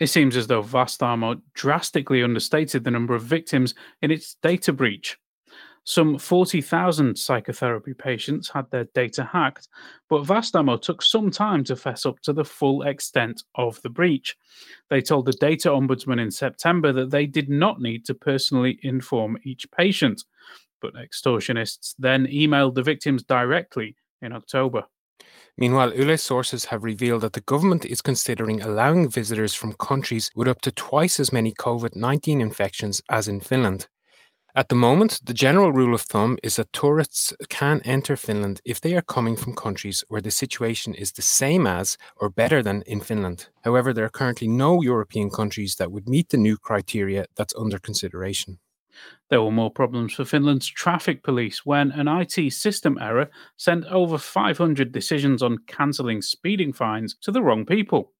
It 0.00 0.08
seems 0.08 0.34
as 0.34 0.46
though 0.46 0.62
Vastaamo 0.62 1.42
drastically 1.52 2.22
understated 2.22 2.84
the 2.84 2.90
number 2.90 3.14
of 3.14 3.22
victims 3.22 3.74
in 4.00 4.10
its 4.10 4.34
data 4.42 4.72
breach. 4.72 5.18
Some 5.84 6.18
40,000 6.18 7.18
psychotherapy 7.18 7.94
patients 7.94 8.48
had 8.48 8.70
their 8.70 8.84
data 8.94 9.24
hacked, 9.24 9.68
but 10.08 10.24
Vastaamo 10.24 10.80
took 10.80 11.02
some 11.02 11.30
time 11.30 11.64
to 11.64 11.76
fess 11.76 12.06
up 12.06 12.20
to 12.20 12.32
the 12.32 12.44
full 12.44 12.82
extent 12.82 13.42
of 13.54 13.80
the 13.82 13.88
breach. 13.90 14.36
They 14.88 15.02
told 15.02 15.26
the 15.26 15.32
data 15.32 15.68
ombudsman 15.68 16.20
in 16.20 16.30
September 16.30 16.92
that 16.92 17.10
they 17.10 17.26
did 17.26 17.48
not 17.48 17.80
need 17.80 18.04
to 18.06 18.14
personally 18.14 18.78
inform 18.82 19.38
each 19.42 19.70
patient, 19.70 20.24
but 20.80 20.94
extortionists 20.94 21.94
then 21.98 22.26
emailed 22.26 22.74
the 22.74 22.82
victims 22.82 23.22
directly 23.22 23.96
in 24.22 24.32
October. 24.32 24.84
Meanwhile, 25.56 25.94
Yle 25.94 26.16
sources 26.16 26.66
have 26.66 26.84
revealed 26.84 27.22
that 27.22 27.34
the 27.34 27.42
government 27.42 27.84
is 27.84 28.00
considering 28.00 28.62
allowing 28.62 29.08
visitors 29.08 29.54
from 29.54 29.74
countries 29.74 30.30
with 30.34 30.48
up 30.48 30.60
to 30.62 30.72
twice 30.72 31.20
as 31.20 31.32
many 31.32 31.52
COVID 31.52 31.96
19 31.96 32.40
infections 32.40 33.02
as 33.08 33.28
in 33.28 33.40
Finland. 33.40 33.88
At 34.54 34.68
the 34.68 34.74
moment, 34.74 35.20
the 35.24 35.34
general 35.34 35.70
rule 35.70 35.94
of 35.94 36.02
thumb 36.02 36.36
is 36.42 36.56
that 36.56 36.72
tourists 36.72 37.32
can 37.48 37.80
enter 37.84 38.16
Finland 38.16 38.60
if 38.64 38.80
they 38.80 38.96
are 38.96 39.02
coming 39.02 39.36
from 39.36 39.54
countries 39.54 40.04
where 40.08 40.20
the 40.20 40.32
situation 40.32 40.92
is 40.94 41.12
the 41.12 41.22
same 41.22 41.68
as 41.68 41.96
or 42.16 42.30
better 42.30 42.60
than 42.60 42.82
in 42.82 43.00
Finland. 43.00 43.48
However, 43.62 43.92
there 43.92 44.04
are 44.04 44.18
currently 44.18 44.48
no 44.48 44.82
European 44.82 45.30
countries 45.30 45.76
that 45.76 45.92
would 45.92 46.08
meet 46.08 46.30
the 46.30 46.36
new 46.36 46.56
criteria 46.56 47.26
that's 47.36 47.54
under 47.54 47.78
consideration. 47.78 48.58
There 49.28 49.42
were 49.42 49.50
more 49.50 49.70
problems 49.70 50.14
for 50.14 50.24
Finland's 50.24 50.66
traffic 50.66 51.22
police 51.22 51.64
when 51.64 51.92
an 51.92 52.08
IT 52.08 52.52
system 52.52 52.98
error 53.00 53.30
sent 53.56 53.84
over 53.86 54.18
500 54.18 54.92
decisions 54.92 55.42
on 55.42 55.58
cancelling 55.66 56.22
speeding 56.22 56.72
fines 56.72 57.14
to 57.22 57.30
the 57.30 57.42
wrong 57.42 57.64
people. 57.64 58.12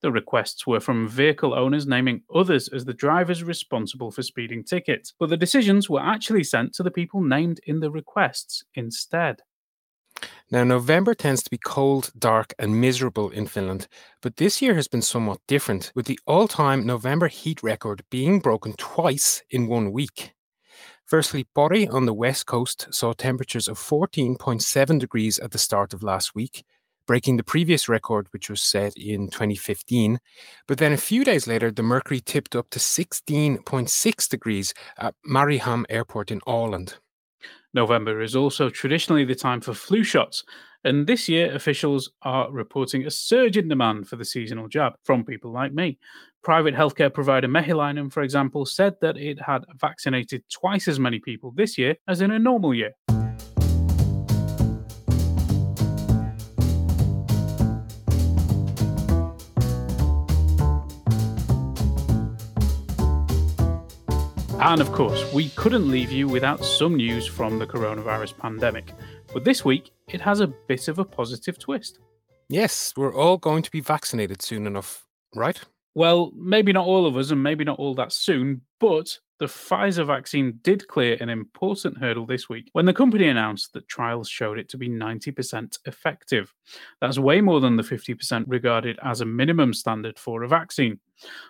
The 0.00 0.12
requests 0.12 0.66
were 0.66 0.80
from 0.80 1.08
vehicle 1.08 1.54
owners 1.54 1.86
naming 1.86 2.22
others 2.34 2.68
as 2.68 2.84
the 2.84 2.92
drivers 2.92 3.42
responsible 3.42 4.10
for 4.10 4.22
speeding 4.22 4.64
tickets, 4.64 5.14
but 5.18 5.30
the 5.30 5.36
decisions 5.36 5.88
were 5.88 6.00
actually 6.00 6.44
sent 6.44 6.74
to 6.74 6.82
the 6.82 6.90
people 6.90 7.22
named 7.22 7.60
in 7.66 7.80
the 7.80 7.90
requests 7.90 8.64
instead. 8.74 9.42
Now, 10.50 10.64
November 10.64 11.14
tends 11.14 11.42
to 11.42 11.50
be 11.50 11.58
cold, 11.58 12.12
dark, 12.18 12.54
and 12.58 12.80
miserable 12.80 13.30
in 13.30 13.46
Finland, 13.46 13.88
but 14.20 14.36
this 14.36 14.60
year 14.60 14.74
has 14.74 14.88
been 14.88 15.02
somewhat 15.02 15.40
different, 15.48 15.92
with 15.94 16.06
the 16.06 16.20
all 16.26 16.46
time 16.46 16.84
November 16.84 17.28
heat 17.28 17.62
record 17.62 18.04
being 18.10 18.40
broken 18.40 18.74
twice 18.74 19.42
in 19.50 19.66
one 19.66 19.92
week. 19.92 20.34
Firstly, 21.06 21.46
Pori 21.54 21.92
on 21.92 22.06
the 22.06 22.14
west 22.14 22.46
coast 22.46 22.86
saw 22.90 23.12
temperatures 23.12 23.68
of 23.68 23.78
14.7 23.78 24.98
degrees 24.98 25.38
at 25.38 25.50
the 25.50 25.58
start 25.58 25.92
of 25.92 26.02
last 26.02 26.34
week, 26.34 26.64
breaking 27.06 27.36
the 27.36 27.44
previous 27.44 27.88
record, 27.88 28.28
which 28.30 28.48
was 28.48 28.62
set 28.62 28.96
in 28.96 29.28
2015. 29.28 30.20
But 30.66 30.78
then 30.78 30.92
a 30.92 30.96
few 30.96 31.24
days 31.24 31.46
later, 31.46 31.70
the 31.70 31.82
mercury 31.82 32.20
tipped 32.20 32.56
up 32.56 32.70
to 32.70 32.78
16.6 32.78 34.28
degrees 34.28 34.74
at 34.96 35.14
Mariehamn 35.26 35.84
Airport 35.88 36.30
in 36.30 36.40
Åland. 36.46 36.94
November 37.74 38.20
is 38.20 38.36
also 38.36 38.68
traditionally 38.68 39.24
the 39.24 39.34
time 39.34 39.60
for 39.60 39.74
flu 39.74 40.04
shots, 40.04 40.44
and 40.84 41.06
this 41.06 41.28
year 41.28 41.54
officials 41.54 42.10
are 42.22 42.50
reporting 42.50 43.06
a 43.06 43.10
surge 43.10 43.56
in 43.56 43.68
demand 43.68 44.08
for 44.08 44.16
the 44.16 44.24
seasonal 44.24 44.68
jab 44.68 44.94
from 45.04 45.24
people 45.24 45.52
like 45.52 45.72
me. 45.72 45.98
Private 46.42 46.74
healthcare 46.74 47.12
provider 47.12 47.48
Mehiläinen, 47.48 48.12
for 48.12 48.22
example, 48.22 48.66
said 48.66 48.94
that 49.00 49.16
it 49.16 49.40
had 49.40 49.64
vaccinated 49.76 50.42
twice 50.50 50.88
as 50.88 50.98
many 50.98 51.20
people 51.20 51.52
this 51.52 51.78
year 51.78 51.96
as 52.08 52.20
in 52.20 52.32
a 52.32 52.38
normal 52.38 52.74
year. 52.74 52.92
And 64.64 64.80
of 64.80 64.92
course, 64.92 65.30
we 65.32 65.48
couldn't 65.50 65.90
leave 65.90 66.12
you 66.12 66.28
without 66.28 66.64
some 66.64 66.94
news 66.94 67.26
from 67.26 67.58
the 67.58 67.66
coronavirus 67.66 68.38
pandemic. 68.38 68.92
But 69.32 69.42
this 69.42 69.64
week, 69.64 69.90
it 70.06 70.20
has 70.20 70.38
a 70.38 70.46
bit 70.46 70.86
of 70.86 71.00
a 71.00 71.04
positive 71.04 71.58
twist. 71.58 71.98
Yes, 72.48 72.92
we're 72.96 73.12
all 73.12 73.38
going 73.38 73.64
to 73.64 73.70
be 73.72 73.80
vaccinated 73.80 74.40
soon 74.40 74.68
enough, 74.68 75.04
right? 75.34 75.60
Well, 75.96 76.30
maybe 76.36 76.72
not 76.72 76.86
all 76.86 77.06
of 77.06 77.16
us, 77.16 77.32
and 77.32 77.42
maybe 77.42 77.64
not 77.64 77.80
all 77.80 77.96
that 77.96 78.12
soon, 78.12 78.60
but 78.78 79.18
the 79.40 79.46
Pfizer 79.46 80.06
vaccine 80.06 80.60
did 80.62 80.86
clear 80.86 81.16
an 81.18 81.28
important 81.28 81.98
hurdle 81.98 82.24
this 82.24 82.48
week 82.48 82.68
when 82.70 82.86
the 82.86 82.94
company 82.94 83.26
announced 83.26 83.72
that 83.72 83.88
trials 83.88 84.28
showed 84.28 84.60
it 84.60 84.68
to 84.68 84.78
be 84.78 84.88
90% 84.88 85.76
effective. 85.86 86.54
That's 87.00 87.18
way 87.18 87.40
more 87.40 87.60
than 87.60 87.74
the 87.74 87.82
50% 87.82 88.44
regarded 88.46 89.00
as 89.02 89.20
a 89.20 89.26
minimum 89.26 89.74
standard 89.74 90.20
for 90.20 90.44
a 90.44 90.48
vaccine. 90.48 91.00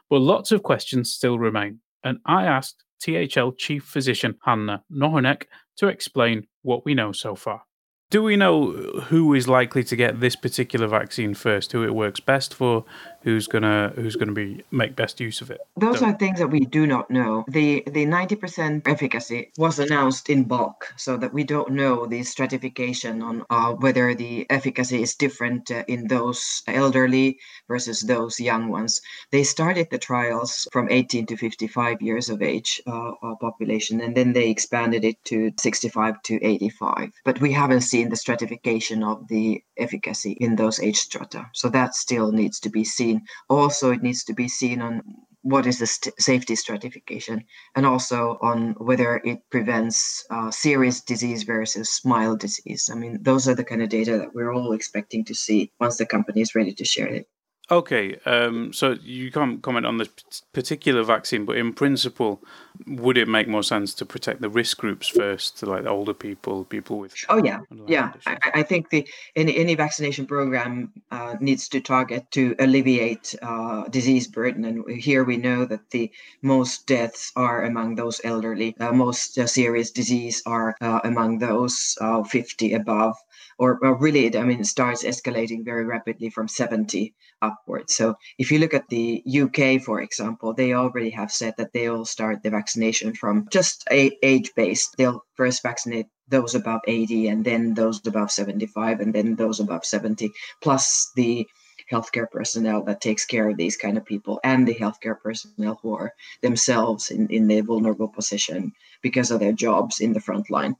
But 0.08 0.20
lots 0.20 0.50
of 0.50 0.62
questions 0.62 1.12
still 1.12 1.38
remain, 1.38 1.80
and 2.02 2.18
I 2.24 2.46
asked 2.46 2.82
THL 3.04 3.50
Chief 3.56 3.84
Physician 3.84 4.38
Hanna 4.44 4.84
Nohynek 4.92 5.44
to 5.76 5.88
explain 5.88 6.46
what 6.62 6.84
we 6.84 6.94
know 6.94 7.12
so 7.12 7.34
far. 7.34 7.62
Do 8.10 8.22
we 8.22 8.36
know 8.36 8.72
who 9.08 9.32
is 9.32 9.48
likely 9.48 9.82
to 9.84 9.96
get 9.96 10.20
this 10.20 10.36
particular 10.36 10.86
vaccine 10.86 11.32
first, 11.32 11.72
who 11.72 11.82
it 11.82 11.94
works 11.94 12.20
best 12.20 12.52
for? 12.52 12.84
Who's 13.22 13.46
gonna 13.46 13.92
who's 13.96 14.16
gonna 14.16 14.32
be 14.32 14.64
make 14.70 14.96
best 14.96 15.20
use 15.20 15.40
of 15.40 15.50
it? 15.50 15.60
Those 15.76 16.00
so. 16.00 16.06
are 16.06 16.12
things 16.12 16.38
that 16.38 16.48
we 16.48 16.60
do 16.60 16.86
not 16.86 17.10
know. 17.10 17.44
The 17.48 17.82
the 17.86 18.06
90% 18.06 18.86
efficacy 18.86 19.52
was 19.56 19.78
announced 19.78 20.28
in 20.28 20.44
bulk, 20.44 20.92
so 20.96 21.16
that 21.16 21.32
we 21.32 21.44
don't 21.44 21.72
know 21.72 22.06
the 22.06 22.22
stratification 22.22 23.22
on 23.22 23.44
uh, 23.50 23.72
whether 23.72 24.14
the 24.14 24.46
efficacy 24.50 25.02
is 25.02 25.14
different 25.14 25.70
uh, 25.70 25.84
in 25.88 26.08
those 26.08 26.62
elderly 26.66 27.38
versus 27.68 28.00
those 28.00 28.40
young 28.40 28.68
ones. 28.68 29.00
They 29.30 29.44
started 29.44 29.88
the 29.90 29.98
trials 29.98 30.68
from 30.72 30.90
18 30.90 31.26
to 31.26 31.36
55 31.36 32.02
years 32.02 32.28
of 32.28 32.42
age 32.42 32.80
uh, 32.86 33.12
population, 33.40 34.00
and 34.00 34.16
then 34.16 34.32
they 34.32 34.50
expanded 34.50 35.04
it 35.04 35.16
to 35.26 35.52
65 35.58 36.22
to 36.22 36.44
85. 36.44 37.12
But 37.24 37.40
we 37.40 37.52
haven't 37.52 37.82
seen 37.82 38.08
the 38.08 38.16
stratification 38.16 39.02
of 39.02 39.28
the 39.28 39.62
efficacy 39.76 40.32
in 40.32 40.56
those 40.56 40.80
age 40.80 40.98
strata, 40.98 41.46
so 41.52 41.68
that 41.70 41.94
still 41.94 42.32
needs 42.32 42.60
to 42.60 42.70
be 42.70 42.84
seen 42.84 43.11
seen. 43.12 43.26
Also, 43.48 43.90
it 43.92 44.02
needs 44.02 44.24
to 44.24 44.34
be 44.34 44.48
seen 44.48 44.80
on 44.80 45.02
what 45.42 45.66
is 45.66 45.78
the 45.78 45.86
st- 45.86 46.14
safety 46.20 46.54
stratification 46.54 47.44
and 47.74 47.84
also 47.84 48.38
on 48.42 48.74
whether 48.78 49.20
it 49.24 49.38
prevents 49.50 50.24
uh, 50.30 50.50
serious 50.50 51.00
disease 51.00 51.42
versus 51.42 52.00
mild 52.04 52.40
disease. 52.40 52.88
I 52.92 52.94
mean, 52.94 53.18
those 53.22 53.48
are 53.48 53.54
the 53.54 53.64
kind 53.64 53.82
of 53.82 53.88
data 53.88 54.18
that 54.18 54.34
we're 54.34 54.52
all 54.52 54.72
expecting 54.72 55.24
to 55.24 55.34
see 55.34 55.72
once 55.80 55.96
the 55.96 56.06
company 56.06 56.40
is 56.40 56.54
ready 56.54 56.72
to 56.74 56.84
share 56.84 57.08
it. 57.08 57.26
Okay, 57.72 58.18
um, 58.26 58.70
so 58.74 58.98
you 59.02 59.32
can't 59.32 59.62
comment 59.62 59.86
on 59.86 59.96
this 59.96 60.10
particular 60.52 61.02
vaccine, 61.02 61.46
but 61.46 61.56
in 61.56 61.72
principle, 61.72 62.42
would 62.86 63.16
it 63.16 63.28
make 63.28 63.48
more 63.48 63.62
sense 63.62 63.94
to 63.94 64.04
protect 64.04 64.42
the 64.42 64.50
risk 64.50 64.76
groups 64.76 65.08
first, 65.08 65.62
like 65.62 65.84
the 65.84 65.88
older 65.88 66.12
people, 66.12 66.64
people 66.64 66.98
with? 66.98 67.14
Oh 67.30 67.42
yeah, 67.42 67.60
yeah. 67.86 68.12
I, 68.26 68.36
I, 68.56 68.62
think 68.62 68.90
the 68.90 69.08
any 69.36 69.56
any 69.56 69.74
vaccination 69.74 70.26
program 70.26 70.92
uh, 71.10 71.36
needs 71.40 71.66
to 71.70 71.80
target 71.80 72.30
to 72.32 72.54
alleviate 72.58 73.34
uh, 73.40 73.88
disease 73.88 74.26
burden, 74.26 74.66
and 74.66 74.84
here 74.90 75.24
we 75.24 75.38
know 75.38 75.64
that 75.64 75.88
the 75.92 76.12
most 76.42 76.86
deaths 76.86 77.32
are 77.36 77.64
among 77.64 77.94
those 77.94 78.20
elderly. 78.22 78.76
Uh, 78.80 78.92
most 78.92 79.38
uh, 79.38 79.46
serious 79.46 79.90
disease 79.90 80.42
are 80.44 80.76
uh, 80.82 81.00
among 81.04 81.38
those 81.38 81.96
uh, 82.02 82.22
50 82.22 82.74
above 82.74 83.16
or, 83.58 83.78
or 83.82 83.98
really, 83.98 84.36
I 84.36 84.42
mean, 84.42 84.60
it 84.60 84.66
starts 84.66 85.04
escalating 85.04 85.64
very 85.64 85.84
rapidly 85.84 86.30
from 86.30 86.48
70 86.48 87.14
upwards. 87.40 87.94
So 87.94 88.14
if 88.38 88.50
you 88.50 88.58
look 88.58 88.74
at 88.74 88.88
the 88.88 89.22
UK, 89.26 89.82
for 89.82 90.00
example, 90.00 90.54
they 90.54 90.72
already 90.72 91.10
have 91.10 91.30
said 91.32 91.54
that 91.58 91.72
they'll 91.72 92.04
start 92.04 92.42
the 92.42 92.50
vaccination 92.50 93.14
from 93.14 93.48
just 93.50 93.84
age 93.90 94.50
based. 94.56 94.94
They'll 94.96 95.24
first 95.36 95.62
vaccinate 95.62 96.06
those 96.28 96.54
above 96.54 96.80
80 96.86 97.28
and 97.28 97.44
then 97.44 97.74
those 97.74 98.04
above 98.06 98.30
75 98.30 99.00
and 99.00 99.14
then 99.14 99.36
those 99.36 99.60
above 99.60 99.84
70 99.84 100.30
plus 100.62 101.10
the 101.14 101.46
healthcare 101.90 102.30
personnel 102.30 102.82
that 102.84 103.00
takes 103.00 103.26
care 103.26 103.50
of 103.50 103.56
these 103.56 103.76
kind 103.76 103.98
of 103.98 104.04
people 104.04 104.40
and 104.42 104.66
the 104.66 104.74
healthcare 104.74 105.18
personnel 105.20 105.78
who 105.82 105.94
are 105.94 106.12
themselves 106.40 107.10
in, 107.10 107.28
in 107.28 107.50
a 107.50 107.60
vulnerable 107.60 108.08
position 108.08 108.72
because 109.02 109.30
of 109.30 109.40
their 109.40 109.52
jobs 109.52 110.00
in 110.00 110.12
the 110.12 110.20
front 110.20 110.50
line 110.50 110.74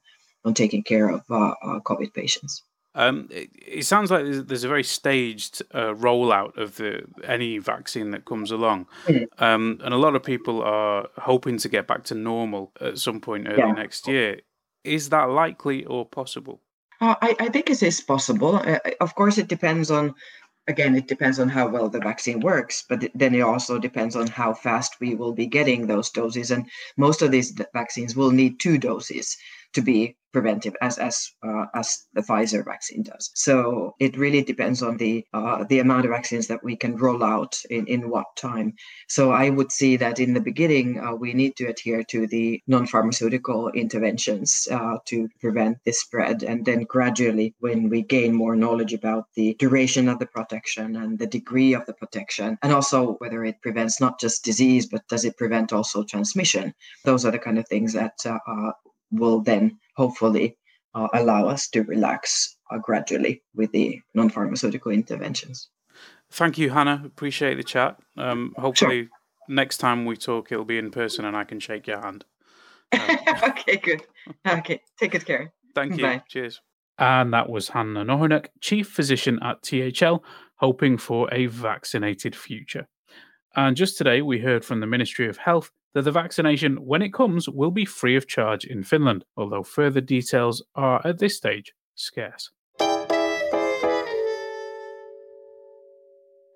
on 0.45 0.55
taking 0.55 0.83
care 0.83 1.09
of 1.09 1.23
uh, 1.31 1.55
uh, 1.63 1.81
COVID 1.81 2.13
patients. 2.15 2.63
Um, 2.95 3.29
it, 3.31 3.51
it, 3.55 3.87
sounds 3.87 4.11
like 4.11 4.25
there's, 4.25 4.45
there's 4.45 4.65
a 4.65 4.69
very 4.69 4.85
staged 4.85 5.63
uh, 5.73 5.95
rollout 5.95 6.59
of 6.59 6.77
the 6.77 7.05
any 7.25 7.57
vaccine 7.57 8.11
that 8.11 8.27
comes 8.27 8.51
along, 8.51 8.87
mm-hmm. 9.07 9.43
um, 9.43 9.81
and 9.83 9.95
a 9.95 9.97
lot 9.97 10.15
of 10.15 10.23
people 10.23 10.63
are 10.63 11.09
hoping 11.17 11.57
to 11.59 11.69
get 11.71 11.87
back 11.87 12.05
to 12.05 12.15
normal 12.15 12.71
at 12.83 12.99
some 12.99 13.19
point 13.19 13.49
early 13.49 13.59
yeah. 13.59 13.73
next 13.73 14.07
year. 14.07 14.41
Is 14.85 15.09
that 15.09 15.31
likely 15.31 15.87
or 15.87 16.05
possible? 16.05 16.61
Uh, 17.01 17.15
I, 17.23 17.35
I, 17.41 17.49
think 17.49 17.71
it 17.71 17.83
is 17.83 18.01
possible. 18.03 18.57
Uh, 18.57 18.79
of 19.01 19.15
course, 19.15 19.39
it 19.39 19.49
depends 19.49 19.91
on. 19.91 20.15
Again, 20.69 20.95
it 20.95 21.09
depends 21.09 21.41
on 21.41 21.49
how 21.49 21.67
well 21.67 21.89
the 21.89 21.99
vaccine 21.99 22.39
works, 22.39 22.85
but 22.89 23.11
then 23.17 23.35
it 23.35 23.41
also 23.41 23.81
depends 23.81 24.15
on 24.15 24.29
how 24.29 24.55
fast 24.55 24.95
we 25.01 25.17
will 25.17 25.33
be 25.33 25.47
getting 25.47 25.89
those 25.89 26.09
doses. 26.09 26.53
And 26.53 26.71
most 26.97 27.21
of 27.21 27.33
these 27.33 27.53
vaccines 27.75 28.15
will 28.15 28.31
need 28.31 28.61
two 28.61 28.79
doses 28.79 29.37
to 29.75 29.83
be 29.83 30.17
preventive 30.33 30.75
as 30.81 30.99
as 30.99 31.31
uh, 31.47 31.67
as 31.75 32.07
the 32.15 32.23
Pfizer 32.23 32.65
vaccine 32.65 33.03
does. 33.03 33.31
So 33.35 33.95
it 34.01 34.17
really 34.17 34.43
depends 34.43 34.83
on 34.83 34.97
the 34.97 35.25
uh, 35.33 35.65
the 35.69 35.81
amount 35.81 36.05
of 36.05 36.11
vaccines 36.11 36.47
that 36.49 36.65
we 36.65 36.77
can 36.77 36.97
roll 36.97 37.23
out 37.23 37.61
in 37.71 37.87
in 37.87 38.11
what 38.11 38.27
time. 38.37 38.73
So 39.09 39.31
I 39.31 39.51
would 39.51 39.71
see 39.71 39.97
that 39.99 40.19
in 40.19 40.35
the 40.35 40.41
beginning 40.41 40.99
uh, 40.99 41.15
we 41.15 41.35
need 41.35 41.57
to 41.57 41.67
adhere 41.67 42.03
to 42.05 42.27
the 42.27 42.61
non-pharmaceutical 42.67 43.71
interventions 43.71 44.67
uh, 44.71 44.97
to 45.07 45.29
prevent 45.41 45.79
the 45.85 45.93
spread, 45.93 46.43
and 46.43 46.65
then 46.65 46.85
gradually, 46.85 47.55
when 47.61 47.89
we 47.89 48.03
gain 48.03 48.35
more 48.35 48.57
knowledge 48.57 48.95
about 48.95 49.25
the 49.37 49.55
duration 49.59 50.09
of 50.09 50.19
the 50.19 50.27
protection 50.27 50.97
and 50.97 51.19
the 51.19 51.27
degree 51.27 51.75
of 51.75 51.85
the 51.87 51.95
protection, 51.95 52.59
and 52.63 52.73
also 52.73 53.15
whether 53.21 53.45
it 53.45 53.61
prevents 53.63 54.01
not 54.01 54.19
just 54.19 54.45
disease 54.45 54.87
but 54.87 55.07
does 55.09 55.25
it 55.25 55.37
prevent 55.37 55.73
also 55.73 56.03
transmission, 56.05 56.73
those 57.05 57.25
are 57.25 57.31
the 57.31 57.39
kind 57.39 57.59
of 57.59 57.67
things 57.69 57.93
that 57.93 58.15
uh, 58.25 58.73
will 59.13 59.41
then 59.41 59.79
hopefully 59.97 60.57
uh, 60.95 61.09
allow 61.15 61.47
us 61.47 61.69
to 61.69 61.83
relax 61.83 62.57
uh, 62.71 62.79
gradually 62.79 63.43
with 63.55 63.71
the 63.73 64.01
non 64.15 64.29
pharmaceutical 64.29 64.93
interventions. 64.93 65.69
Thank 66.31 66.59
you, 66.59 66.71
Hanna. 66.71 67.03
Appreciate 67.05 67.57
the 67.57 67.63
chat. 67.63 67.99
Um, 68.17 68.55
hopefully, 68.57 69.03
sure. 69.03 69.11
next 69.49 69.79
time 69.79 70.07
we 70.07 70.17
talk, 70.17 70.51
it'll 70.51 70.65
be 70.65 70.79
in 70.79 70.91
person 70.91 71.25
and 71.25 71.37
I 71.37 71.45
can 71.45 71.61
shake 71.61 71.87
your 71.87 72.01
hand. 72.01 72.25
Um, 72.93 73.19
okay, 73.45 73.77
good. 73.77 74.03
Okay, 74.49 74.81
take 74.99 75.13
good 75.13 75.27
care. 75.27 75.53
Thank 75.75 75.97
you. 75.97 76.05
Bye. 76.05 76.23
Cheers. 76.29 76.61
And 76.99 77.33
that 77.33 77.49
was 77.49 77.71
Hanna 77.71 78.05
Nohynek, 78.05 78.49
Chief 78.61 78.89
Physician 78.89 79.39
at 79.43 79.63
THL, 79.63 80.25
hoping 80.57 80.99
for 80.99 81.33
a 81.33 81.47
vaccinated 81.47 82.37
future. 82.37 82.87
And 83.57 83.77
just 83.77 83.99
today, 83.99 84.23
we 84.23 84.39
heard 84.39 84.65
from 84.65 84.81
the 84.81 84.87
Ministry 84.87 85.29
of 85.29 85.37
Health 85.37 85.71
that 85.95 86.03
the 86.03 86.13
vaccination, 86.13 86.77
when 86.77 87.03
it 87.03 87.13
comes, 87.13 87.49
will 87.49 87.71
be 87.71 87.85
free 87.85 88.17
of 88.17 88.27
charge 88.27 88.65
in 88.65 88.83
Finland, 88.83 89.25
although 89.37 89.63
further 89.63 90.01
details 90.01 90.63
are 90.75 91.01
at 91.07 91.19
this 91.19 91.37
stage 91.37 91.73
scarce. 91.95 92.51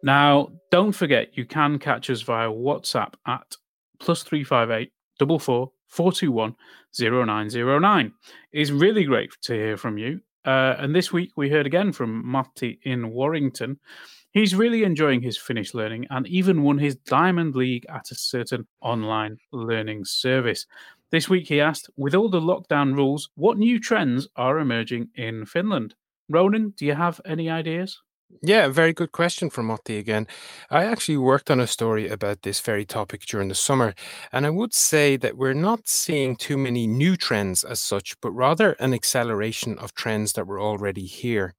Now, 0.03 0.53
don't 0.70 0.92
forget 0.92 1.37
you 1.37 1.44
can 1.44 1.79
catch 1.79 2.11
us 2.11 2.22
via 2.22 2.49
WhatsApp 2.49 3.14
at 3.27 3.57
plus 3.99 4.22
358 4.22 4.92
44 5.18 5.72
421 5.88 6.55
0909. 6.99 8.12
It's 8.53 8.70
really 8.70 9.05
great 9.05 9.31
to 9.42 9.55
hear 9.55 9.77
from 9.77 9.99
you. 9.99 10.20
Uh, 10.44 10.77
and 10.79 10.94
this 10.94 11.12
week 11.12 11.33
we 11.37 11.51
heard 11.51 11.66
again 11.66 11.92
from 11.92 12.31
Matti 12.31 12.79
in 12.85 13.11
Warrington, 13.11 13.81
He's 14.37 14.55
really 14.55 14.85
enjoying 14.85 15.22
his 15.22 15.38
Finnish 15.38 15.72
learning 15.72 16.09
and 16.11 16.27
even 16.27 16.62
won 16.62 16.77
his 16.77 16.94
Diamond 16.94 17.57
League 17.57 17.87
at 17.88 18.11
a 18.11 18.14
certain 18.14 18.66
online 18.83 19.38
learning 19.51 20.05
service. 20.05 20.66
This 21.11 21.31
week 21.31 21.49
he 21.49 21.59
asked, 21.59 21.88
with 21.96 22.14
all 22.14 22.29
the 22.29 22.38
lockdown 22.38 22.94
rules, 22.94 23.31
what 23.37 23.57
new 23.57 23.81
trends 23.81 24.29
are 24.37 24.59
emerging 24.59 25.09
in 25.14 25.46
Finland? 25.46 25.94
Ronan, 26.29 26.75
do 26.77 26.85
you 26.85 26.94
have 26.94 27.18
any 27.25 27.49
ideas? 27.49 28.03
Yeah, 28.42 28.68
very 28.68 28.92
good 28.92 29.11
question 29.11 29.49
from 29.49 29.68
Matti 29.68 29.96
again. 29.96 30.27
I 30.68 30.85
actually 30.85 31.16
worked 31.16 31.51
on 31.51 31.59
a 31.59 31.66
story 31.66 32.07
about 32.07 32.42
this 32.42 32.61
very 32.61 32.85
topic 32.85 33.25
during 33.25 33.49
the 33.49 33.55
summer, 33.55 33.94
and 34.33 34.44
I 34.44 34.51
would 34.51 34.75
say 34.75 35.16
that 35.16 35.38
we're 35.38 35.55
not 35.55 35.88
seeing 35.88 36.37
too 36.37 36.59
many 36.59 36.87
new 36.87 37.16
trends 37.16 37.64
as 37.64 37.81
such, 37.81 38.20
but 38.20 38.33
rather 38.33 38.72
an 38.72 38.92
acceleration 38.92 39.79
of 39.79 39.94
trends 39.94 40.35
that 40.35 40.46
were 40.46 40.61
already 40.61 41.07
here. 41.07 41.55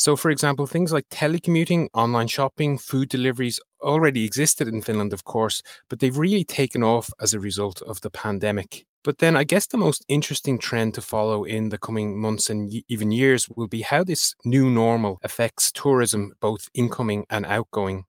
So, 0.00 0.16
for 0.16 0.30
example, 0.30 0.66
things 0.66 0.94
like 0.94 1.10
telecommuting, 1.10 1.88
online 1.92 2.26
shopping, 2.26 2.78
food 2.78 3.10
deliveries 3.10 3.60
already 3.82 4.24
existed 4.24 4.66
in 4.66 4.80
Finland, 4.80 5.12
of 5.12 5.24
course, 5.24 5.60
but 5.90 5.98
they've 5.98 6.16
really 6.16 6.42
taken 6.42 6.82
off 6.82 7.10
as 7.20 7.34
a 7.34 7.38
result 7.38 7.82
of 7.82 8.00
the 8.00 8.08
pandemic. 8.08 8.86
But 9.04 9.18
then 9.18 9.36
I 9.36 9.44
guess 9.44 9.66
the 9.66 9.76
most 9.76 10.02
interesting 10.08 10.58
trend 10.58 10.94
to 10.94 11.02
follow 11.02 11.44
in 11.44 11.68
the 11.68 11.76
coming 11.76 12.18
months 12.18 12.48
and 12.48 12.72
even 12.88 13.12
years 13.12 13.46
will 13.54 13.68
be 13.68 13.82
how 13.82 14.02
this 14.02 14.34
new 14.42 14.70
normal 14.70 15.18
affects 15.22 15.70
tourism, 15.70 16.32
both 16.40 16.70
incoming 16.72 17.26
and 17.28 17.44
outgoing. 17.44 18.06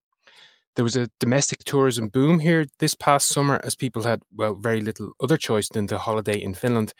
There 0.77 0.85
was 0.85 0.95
a 0.95 1.09
domestic 1.19 1.65
tourism 1.65 2.07
boom 2.07 2.39
here 2.39 2.67
this 2.79 2.95
past 2.95 3.27
summer 3.27 3.59
as 3.65 3.75
people 3.75 4.03
had, 4.03 4.21
well, 4.33 4.55
very 4.55 4.79
little 4.79 5.11
other 5.21 5.35
choice 5.35 5.67
than 5.67 5.87
to 5.87 5.97
holiday 5.97 6.41
in 6.41 6.53
Finland. 6.53 6.93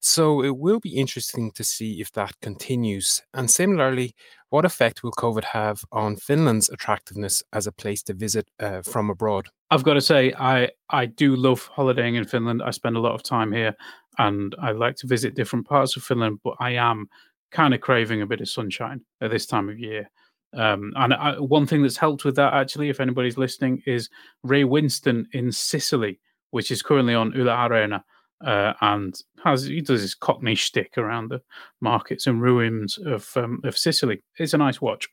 So 0.00 0.44
it 0.44 0.56
will 0.56 0.80
be 0.80 0.96
interesting 0.96 1.50
to 1.52 1.64
see 1.64 2.00
if 2.00 2.12
that 2.12 2.32
continues. 2.40 3.22
And 3.34 3.50
similarly, 3.50 4.14
what 4.50 4.64
effect 4.64 5.02
will 5.02 5.12
COVID 5.12 5.44
have 5.44 5.82
on 5.92 6.16
Finland's 6.16 6.68
attractiveness 6.68 7.42
as 7.52 7.66
a 7.66 7.72
place 7.72 8.02
to 8.04 8.14
visit 8.14 8.48
uh, 8.60 8.82
from 8.82 9.10
abroad? 9.10 9.48
I've 9.70 9.84
got 9.84 9.94
to 9.94 10.00
say, 10.00 10.32
I 10.38 10.70
I 10.88 11.06
do 11.06 11.36
love 11.36 11.66
holidaying 11.66 12.14
in 12.14 12.24
Finland. 12.24 12.62
I 12.62 12.70
spend 12.70 12.96
a 12.96 13.00
lot 13.00 13.14
of 13.14 13.22
time 13.22 13.52
here, 13.52 13.74
and 14.18 14.54
I 14.62 14.70
like 14.70 14.96
to 14.96 15.06
visit 15.06 15.34
different 15.34 15.66
parts 15.66 15.96
of 15.96 16.04
Finland. 16.04 16.38
But 16.44 16.54
I 16.60 16.70
am 16.70 17.08
kind 17.50 17.74
of 17.74 17.80
craving 17.80 18.22
a 18.22 18.26
bit 18.26 18.40
of 18.40 18.48
sunshine 18.48 19.00
at 19.20 19.30
this 19.30 19.46
time 19.46 19.68
of 19.68 19.78
year. 19.78 20.10
Um, 20.54 20.92
and 20.96 21.12
I, 21.12 21.38
one 21.38 21.66
thing 21.66 21.82
that's 21.82 21.96
helped 21.96 22.24
with 22.24 22.36
that, 22.36 22.54
actually, 22.54 22.88
if 22.88 23.00
anybody's 23.00 23.36
listening, 23.36 23.82
is 23.86 24.08
Ray 24.42 24.62
Winstone 24.62 25.26
in 25.32 25.52
Sicily, 25.52 26.20
which 26.50 26.70
is 26.70 26.82
currently 26.82 27.14
on 27.14 27.32
Yle 27.32 27.46
Areena 27.46 28.02
uh, 28.44 28.74
and 28.80 29.20
has 29.44 29.64
he 29.64 29.80
does 29.80 30.00
his 30.00 30.14
Cockney 30.14 30.54
shtick 30.54 30.96
around 30.96 31.28
the 31.28 31.42
markets 31.80 32.26
and 32.26 32.40
ruins 32.40 32.98
of 32.98 33.30
um, 33.36 33.60
of 33.64 33.76
Sicily. 33.76 34.22
It's 34.38 34.54
a 34.54 34.58
nice 34.58 34.80
watch, 34.80 35.08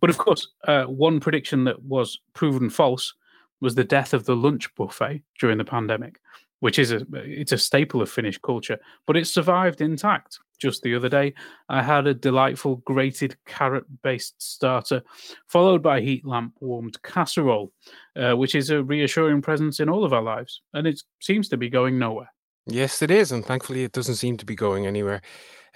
but 0.00 0.10
of 0.10 0.18
course, 0.18 0.48
uh, 0.66 0.84
one 0.84 1.20
prediction 1.20 1.64
that 1.64 1.82
was 1.82 2.18
proven 2.32 2.70
false 2.70 3.14
was 3.60 3.74
the 3.74 3.84
death 3.84 4.14
of 4.14 4.24
the 4.24 4.36
lunch 4.36 4.74
buffet 4.74 5.22
during 5.38 5.58
the 5.58 5.64
pandemic, 5.64 6.20
which 6.60 6.78
is 6.78 6.92
a 6.92 7.06
it's 7.12 7.52
a 7.52 7.58
staple 7.58 8.00
of 8.00 8.10
Finnish 8.10 8.38
culture, 8.38 8.78
but 9.06 9.16
it 9.16 9.26
survived 9.26 9.80
intact. 9.80 10.38
Just 10.58 10.82
the 10.82 10.94
other 10.94 11.08
day, 11.08 11.32
I 11.70 11.82
had 11.82 12.06
a 12.06 12.12
delightful 12.12 12.76
grated 12.76 13.34
carrot 13.46 13.84
based 14.02 14.40
starter, 14.42 15.02
followed 15.46 15.82
by 15.82 16.02
heat 16.02 16.26
lamp 16.26 16.54
warmed 16.60 17.02
casserole, 17.02 17.72
uh, 18.16 18.34
which 18.34 18.54
is 18.54 18.68
a 18.68 18.82
reassuring 18.82 19.40
presence 19.40 19.80
in 19.80 19.88
all 19.88 20.04
of 20.04 20.12
our 20.12 20.22
lives, 20.22 20.60
and 20.74 20.86
it 20.86 21.02
seems 21.20 21.48
to 21.48 21.56
be 21.56 21.70
going 21.70 21.98
nowhere. 21.98 22.30
Yes, 22.70 23.02
it 23.02 23.10
is, 23.10 23.32
and 23.32 23.44
thankfully 23.44 23.82
it 23.82 23.92
doesn't 23.92 24.14
seem 24.14 24.36
to 24.36 24.46
be 24.46 24.54
going 24.54 24.86
anywhere. 24.86 25.20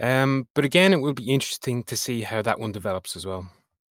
Um, 0.01 0.47
but 0.55 0.65
again, 0.65 0.93
it 0.93 1.01
will 1.01 1.13
be 1.13 1.31
interesting 1.31 1.83
to 1.85 1.97
see 1.97 2.23
how 2.23 2.41
that 2.43 2.61
one 2.61 2.73
develops 2.73 3.17
as 3.17 3.27
well. 3.27 3.49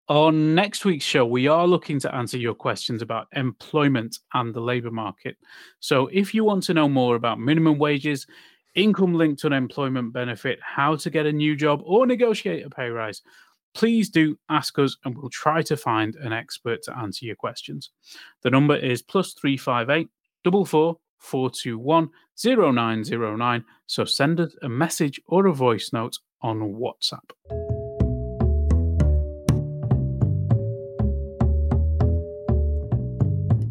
On 0.09 0.55
next 0.55 0.85
week's 0.85 1.05
show, 1.05 1.25
we 1.25 1.49
are 1.49 1.67
looking 1.67 1.99
to 2.01 2.15
answer 2.15 2.37
your 2.37 2.55
questions 2.55 3.03
about 3.03 3.29
employment 3.35 4.19
and 4.35 4.53
the 4.53 4.61
labour 4.61 4.91
market. 4.91 5.37
So, 5.81 6.09
if 6.09 6.35
you 6.35 6.45
want 6.45 6.65
to 6.65 6.75
know 6.75 6.89
more 6.89 7.17
about 7.17 7.41
minimum 7.41 7.79
wages, 7.79 8.27
income 8.75 9.15
linked 9.15 9.41
to 9.41 9.47
unemployment 9.49 10.13
benefit, 10.13 10.59
how 10.63 10.97
to 10.97 11.11
get 11.11 11.27
a 11.27 11.33
new 11.33 11.57
job, 11.57 11.83
or 11.85 12.07
negotiate 12.07 12.65
a 12.67 12.71
pay 12.71 12.89
rise, 12.89 13.23
please 13.75 14.11
do 14.11 14.39
ask 14.49 14.79
us 14.79 14.97
and 15.05 15.17
we'll 15.17 15.31
try 15.31 15.63
to 15.63 15.77
find 15.77 16.17
an 16.17 16.33
expert 16.33 16.83
to 16.83 16.97
answer 16.99 17.25
your 17.25 17.37
questions. 17.37 17.91
The 18.43 18.51
number 18.51 18.77
is 18.77 19.03
plus 19.03 19.33
358 19.35 20.09
44 20.45 20.97
421 21.23 22.11
0909. 22.37 23.65
So 23.87 24.05
send 24.05 24.41
us 24.41 24.55
a 24.63 24.69
message 24.69 25.21
or 25.27 25.47
a 25.47 25.55
voice 25.55 25.93
note 25.93 26.19
on 26.43 26.75
WhatsApp. 26.75 27.31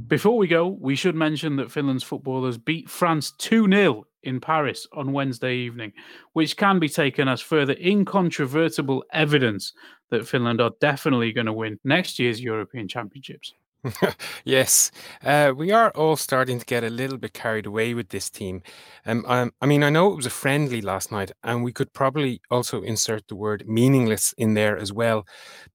Before 0.07 0.37
we 0.37 0.47
go, 0.47 0.67
we 0.67 0.97
should 0.97 1.15
mention 1.15 1.55
that 1.55 1.71
Finland's 1.71 2.03
footballers 2.03 2.57
beat 2.57 2.89
France 2.89 3.31
2 3.37 3.69
0 3.69 4.05
in 4.23 4.41
Paris 4.41 4.85
on 4.93 5.13
Wednesday 5.13 5.55
evening, 5.55 5.93
which 6.33 6.57
can 6.57 6.79
be 6.79 6.89
taken 6.89 7.27
as 7.27 7.39
further 7.39 7.75
incontrovertible 7.79 9.05
evidence 9.13 9.73
that 10.09 10.27
Finland 10.27 10.59
are 10.59 10.71
definitely 10.81 11.31
going 11.31 11.45
to 11.45 11.53
win 11.53 11.79
next 11.85 12.19
year's 12.19 12.41
European 12.41 12.87
Championships. 12.87 13.53
yes, 14.45 14.91
uh, 15.23 15.53
we 15.55 15.71
are 15.71 15.89
all 15.91 16.15
starting 16.15 16.59
to 16.59 16.65
get 16.65 16.83
a 16.83 16.89
little 16.89 17.17
bit 17.17 17.33
carried 17.33 17.65
away 17.65 17.93
with 17.93 18.09
this 18.09 18.29
team. 18.29 18.61
Um, 19.05 19.25
um, 19.27 19.51
I 19.61 19.65
mean, 19.65 19.83
I 19.83 19.89
know 19.89 20.11
it 20.11 20.15
was 20.15 20.25
a 20.25 20.31
friendly 20.31 20.81
last 20.81 21.11
night, 21.11 21.31
and 21.43 21.63
we 21.63 21.73
could 21.73 21.91
probably 21.93 22.41
also 22.51 22.83
insert 22.83 23.27
the 23.27 23.35
word 23.35 23.67
meaningless 23.67 24.33
in 24.37 24.53
there 24.53 24.77
as 24.77 24.93
well. 24.93 25.25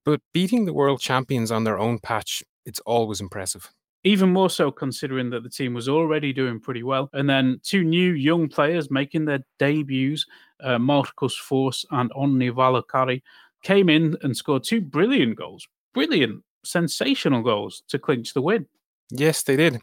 But 0.05 0.21
beating 0.33 0.65
the 0.65 0.73
world 0.73 1.01
champions 1.01 1.51
on 1.51 1.65
their 1.65 1.77
own 1.77 1.99
patch, 1.99 2.43
it's 2.65 2.79
always 2.81 3.19
impressive. 3.19 3.69
Even 4.03 4.31
more 4.31 4.49
so 4.49 4.71
considering 4.71 5.29
that 5.31 5.43
the 5.43 5.49
team 5.49 5.73
was 5.73 5.89
already 5.89 6.31
doing 6.31 6.61
pretty 6.61 6.83
well. 6.83 7.09
And 7.11 7.29
then 7.29 7.59
two 7.63 7.83
new 7.83 8.13
young 8.13 8.47
players 8.47 8.89
making 8.89 9.25
their 9.25 9.39
debuts, 9.59 10.25
uh, 10.61 10.79
Marcus 10.79 11.37
Forss 11.37 11.83
and 11.91 12.09
Onni 12.11 12.51
Valakari, 12.53 13.21
came 13.63 13.89
in 13.89 14.15
and 14.21 14.37
scored 14.37 14.63
two 14.63 14.79
brilliant 14.79 15.35
goals. 15.35 15.67
Brilliant 15.93 16.43
sensational 16.71 17.41
goals 17.41 17.83
to 17.89 17.99
clinch 17.99 18.33
the 18.33 18.41
win. 18.41 18.67
Yes, 19.09 19.41
they 19.41 19.55
did. 19.55 19.79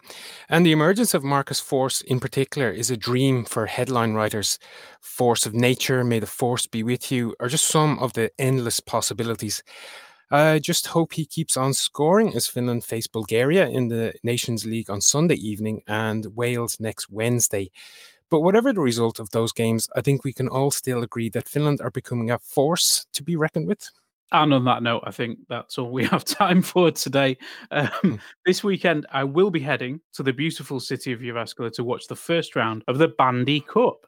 And 0.51 0.66
the 0.66 0.73
emergence 0.73 1.14
of 1.14 1.25
Marcus 1.25 1.59
Forss 1.59 2.05
in 2.05 2.20
particular 2.20 2.70
is 2.70 2.90
a 2.90 2.97
dream 2.97 3.44
for 3.47 3.64
headline 3.64 4.12
writers. 4.12 4.59
Force 5.01 5.47
of 5.47 5.55
nature, 5.55 6.05
may 6.05 6.18
the 6.18 6.27
force 6.27 6.66
be 6.66 6.83
with 6.83 7.11
you, 7.11 7.35
are 7.40 7.49
just 7.49 7.66
some 7.66 7.99
of 8.01 8.12
the 8.12 8.31
endless 8.38 8.81
possibilities. 8.81 9.62
I 10.31 10.59
just 10.59 10.88
hope 10.88 11.14
he 11.14 11.25
keeps 11.25 11.57
on 11.57 11.73
scoring 11.73 12.35
as 12.35 12.47
Finland 12.47 12.85
face 12.85 13.07
Bulgaria 13.07 13.66
in 13.68 13.88
the 13.88 14.12
Nations 14.23 14.66
League 14.66 14.90
on 14.90 15.01
Sunday 15.01 15.37
evening 15.37 15.83
and 15.87 16.27
Wales 16.35 16.79
next 16.79 17.09
Wednesday. 17.11 17.70
But 18.31 18.40
whatever 18.40 18.73
the 18.73 18.81
result 18.81 19.20
of 19.20 19.31
those 19.31 19.53
games, 19.53 19.88
I 19.97 20.03
think 20.03 20.25
we 20.25 20.33
can 20.33 20.49
all 20.49 20.70
still 20.70 21.03
agree 21.03 21.31
that 21.31 21.49
Finland 21.49 21.81
are 21.81 21.90
becoming 21.90 22.31
a 22.31 22.38
force 22.38 23.07
to 23.12 23.23
be 23.23 23.37
reckoned 23.37 23.68
with. 23.68 23.90
And 24.33 24.53
on 24.53 24.65
that 24.65 24.83
note, 24.83 25.03
I 25.07 25.11
think 25.11 25.39
that's 25.49 25.79
all 25.79 25.91
we 25.91 26.05
have 26.13 26.25
time 26.25 26.63
for 26.63 26.91
today. 26.91 27.37
Um, 27.71 27.89
hmm. 28.03 28.15
this 28.47 28.65
weekend, 28.65 29.07
I 29.13 29.25
will 29.25 29.51
be 29.51 29.61
heading 29.61 30.01
to 30.15 30.23
the 30.23 30.33
beautiful 30.33 30.81
city 30.81 31.13
of 31.13 31.21
Jyväskylä 31.21 31.73
to 31.75 31.85
watch 31.85 32.07
the 32.09 32.17
first 32.17 32.57
round 32.57 32.85
of 32.89 32.99
the 32.99 33.09
Bandy 33.09 33.61
Cup. 33.61 34.07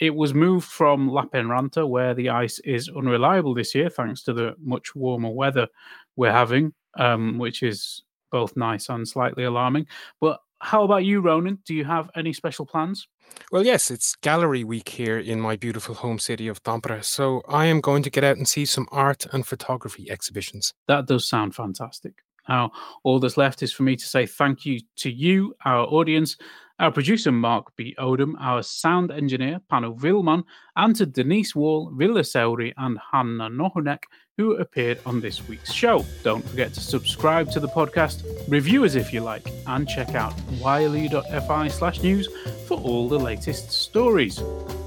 It 0.00 0.14
was 0.14 0.34
moved 0.34 0.66
from 0.66 1.08
Lappeenranta, 1.08 1.88
where 1.88 2.14
the 2.14 2.28
ice 2.28 2.58
is 2.60 2.88
unreliable 2.88 3.54
this 3.54 3.74
year, 3.74 3.88
thanks 3.88 4.22
to 4.24 4.32
the 4.32 4.54
much 4.60 4.94
warmer 4.94 5.30
weather 5.30 5.68
we're 6.16 6.32
having, 6.32 6.72
um, 6.98 7.38
which 7.38 7.62
is 7.62 8.02
both 8.32 8.56
nice 8.56 8.88
and 8.88 9.06
slightly 9.06 9.44
alarming. 9.44 9.86
But 10.20 10.40
how 10.58 10.82
about 10.82 11.04
you, 11.04 11.20
Ronan? 11.20 11.58
Do 11.64 11.74
you 11.74 11.84
have 11.84 12.10
any 12.16 12.32
special 12.32 12.66
plans? 12.66 13.06
Well, 13.52 13.64
yes, 13.64 13.90
it's 13.90 14.16
gallery 14.16 14.64
week 14.64 14.88
here 14.88 15.18
in 15.18 15.40
my 15.40 15.54
beautiful 15.54 15.94
home 15.94 16.18
city 16.18 16.48
of 16.48 16.62
Tampere, 16.62 17.04
so 17.04 17.42
I 17.48 17.66
am 17.66 17.80
going 17.80 18.02
to 18.02 18.10
get 18.10 18.24
out 18.24 18.36
and 18.36 18.48
see 18.48 18.64
some 18.64 18.88
art 18.90 19.26
and 19.32 19.46
photography 19.46 20.10
exhibitions. 20.10 20.74
That 20.88 21.06
does 21.06 21.28
sound 21.28 21.54
fantastic. 21.54 22.14
Now, 22.48 22.72
all 23.04 23.20
that's 23.20 23.36
left 23.36 23.62
is 23.62 23.72
for 23.72 23.84
me 23.84 23.96
to 23.96 24.04
say 24.04 24.26
thank 24.26 24.66
you 24.66 24.80
to 24.96 25.10
you, 25.10 25.54
our 25.64 25.86
audience, 25.86 26.36
our 26.78 26.90
producer 26.90 27.30
Mark 27.30 27.74
B. 27.76 27.94
Odom, 27.98 28.34
our 28.40 28.62
sound 28.62 29.10
engineer 29.10 29.60
Pano 29.70 29.96
Vilman, 29.98 30.42
and 30.76 30.96
to 30.96 31.06
Denise 31.06 31.54
Wall, 31.54 31.92
Ville 31.94 32.22
Seuri, 32.22 32.72
and 32.76 32.98
Hanna 33.12 33.48
Nohynek, 33.48 34.02
who 34.36 34.56
appeared 34.56 34.98
on 35.06 35.20
this 35.20 35.46
week's 35.48 35.72
show. 35.72 36.04
Don't 36.24 36.44
forget 36.44 36.74
to 36.74 36.80
subscribe 36.80 37.50
to 37.52 37.60
the 37.60 37.68
podcast, 37.68 38.24
review 38.48 38.84
us 38.84 38.96
if 38.96 39.12
you 39.12 39.20
like, 39.20 39.46
and 39.68 39.88
check 39.88 40.14
out 40.14 40.34
yle.fi 40.60 41.68
slash 41.68 42.02
news 42.02 42.28
for 42.66 42.78
all 42.78 43.08
the 43.08 43.18
latest 43.18 43.70
stories. 43.70 44.38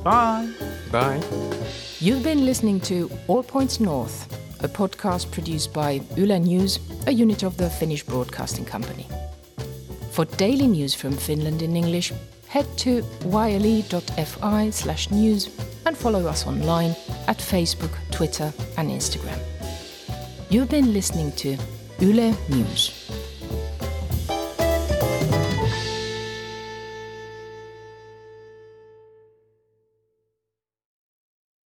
Bye. 0.03 0.49
Bye. 0.91 1.21
You've 1.99 2.23
been 2.23 2.45
listening 2.45 2.79
to 2.81 3.09
All 3.27 3.43
Points 3.43 3.79
North, 3.79 4.27
a 4.63 4.67
podcast 4.67 5.31
produced 5.31 5.73
by 5.73 6.01
Yle 6.15 6.39
News, 6.39 6.79
a 7.07 7.11
unit 7.11 7.43
of 7.43 7.57
the 7.57 7.69
Finnish 7.69 8.03
Broadcasting 8.03 8.65
Company. 8.65 9.07
For 10.11 10.25
daily 10.25 10.67
news 10.67 10.95
from 10.95 11.13
Finland 11.13 11.61
in 11.61 11.75
English, 11.75 12.11
head 12.47 12.65
to 12.77 13.03
yle.fi 13.25 14.69
slash 14.71 15.11
news 15.11 15.49
and 15.85 15.97
follow 15.97 16.25
us 16.27 16.47
online 16.47 16.95
at 17.27 17.37
Facebook, 17.37 17.91
Twitter, 18.11 18.51
and 18.77 18.89
Instagram. 18.89 19.39
You've 20.49 20.69
been 20.69 20.93
listening 20.93 21.31
to 21.33 21.57
Yle 21.99 22.35
News. 22.49 23.07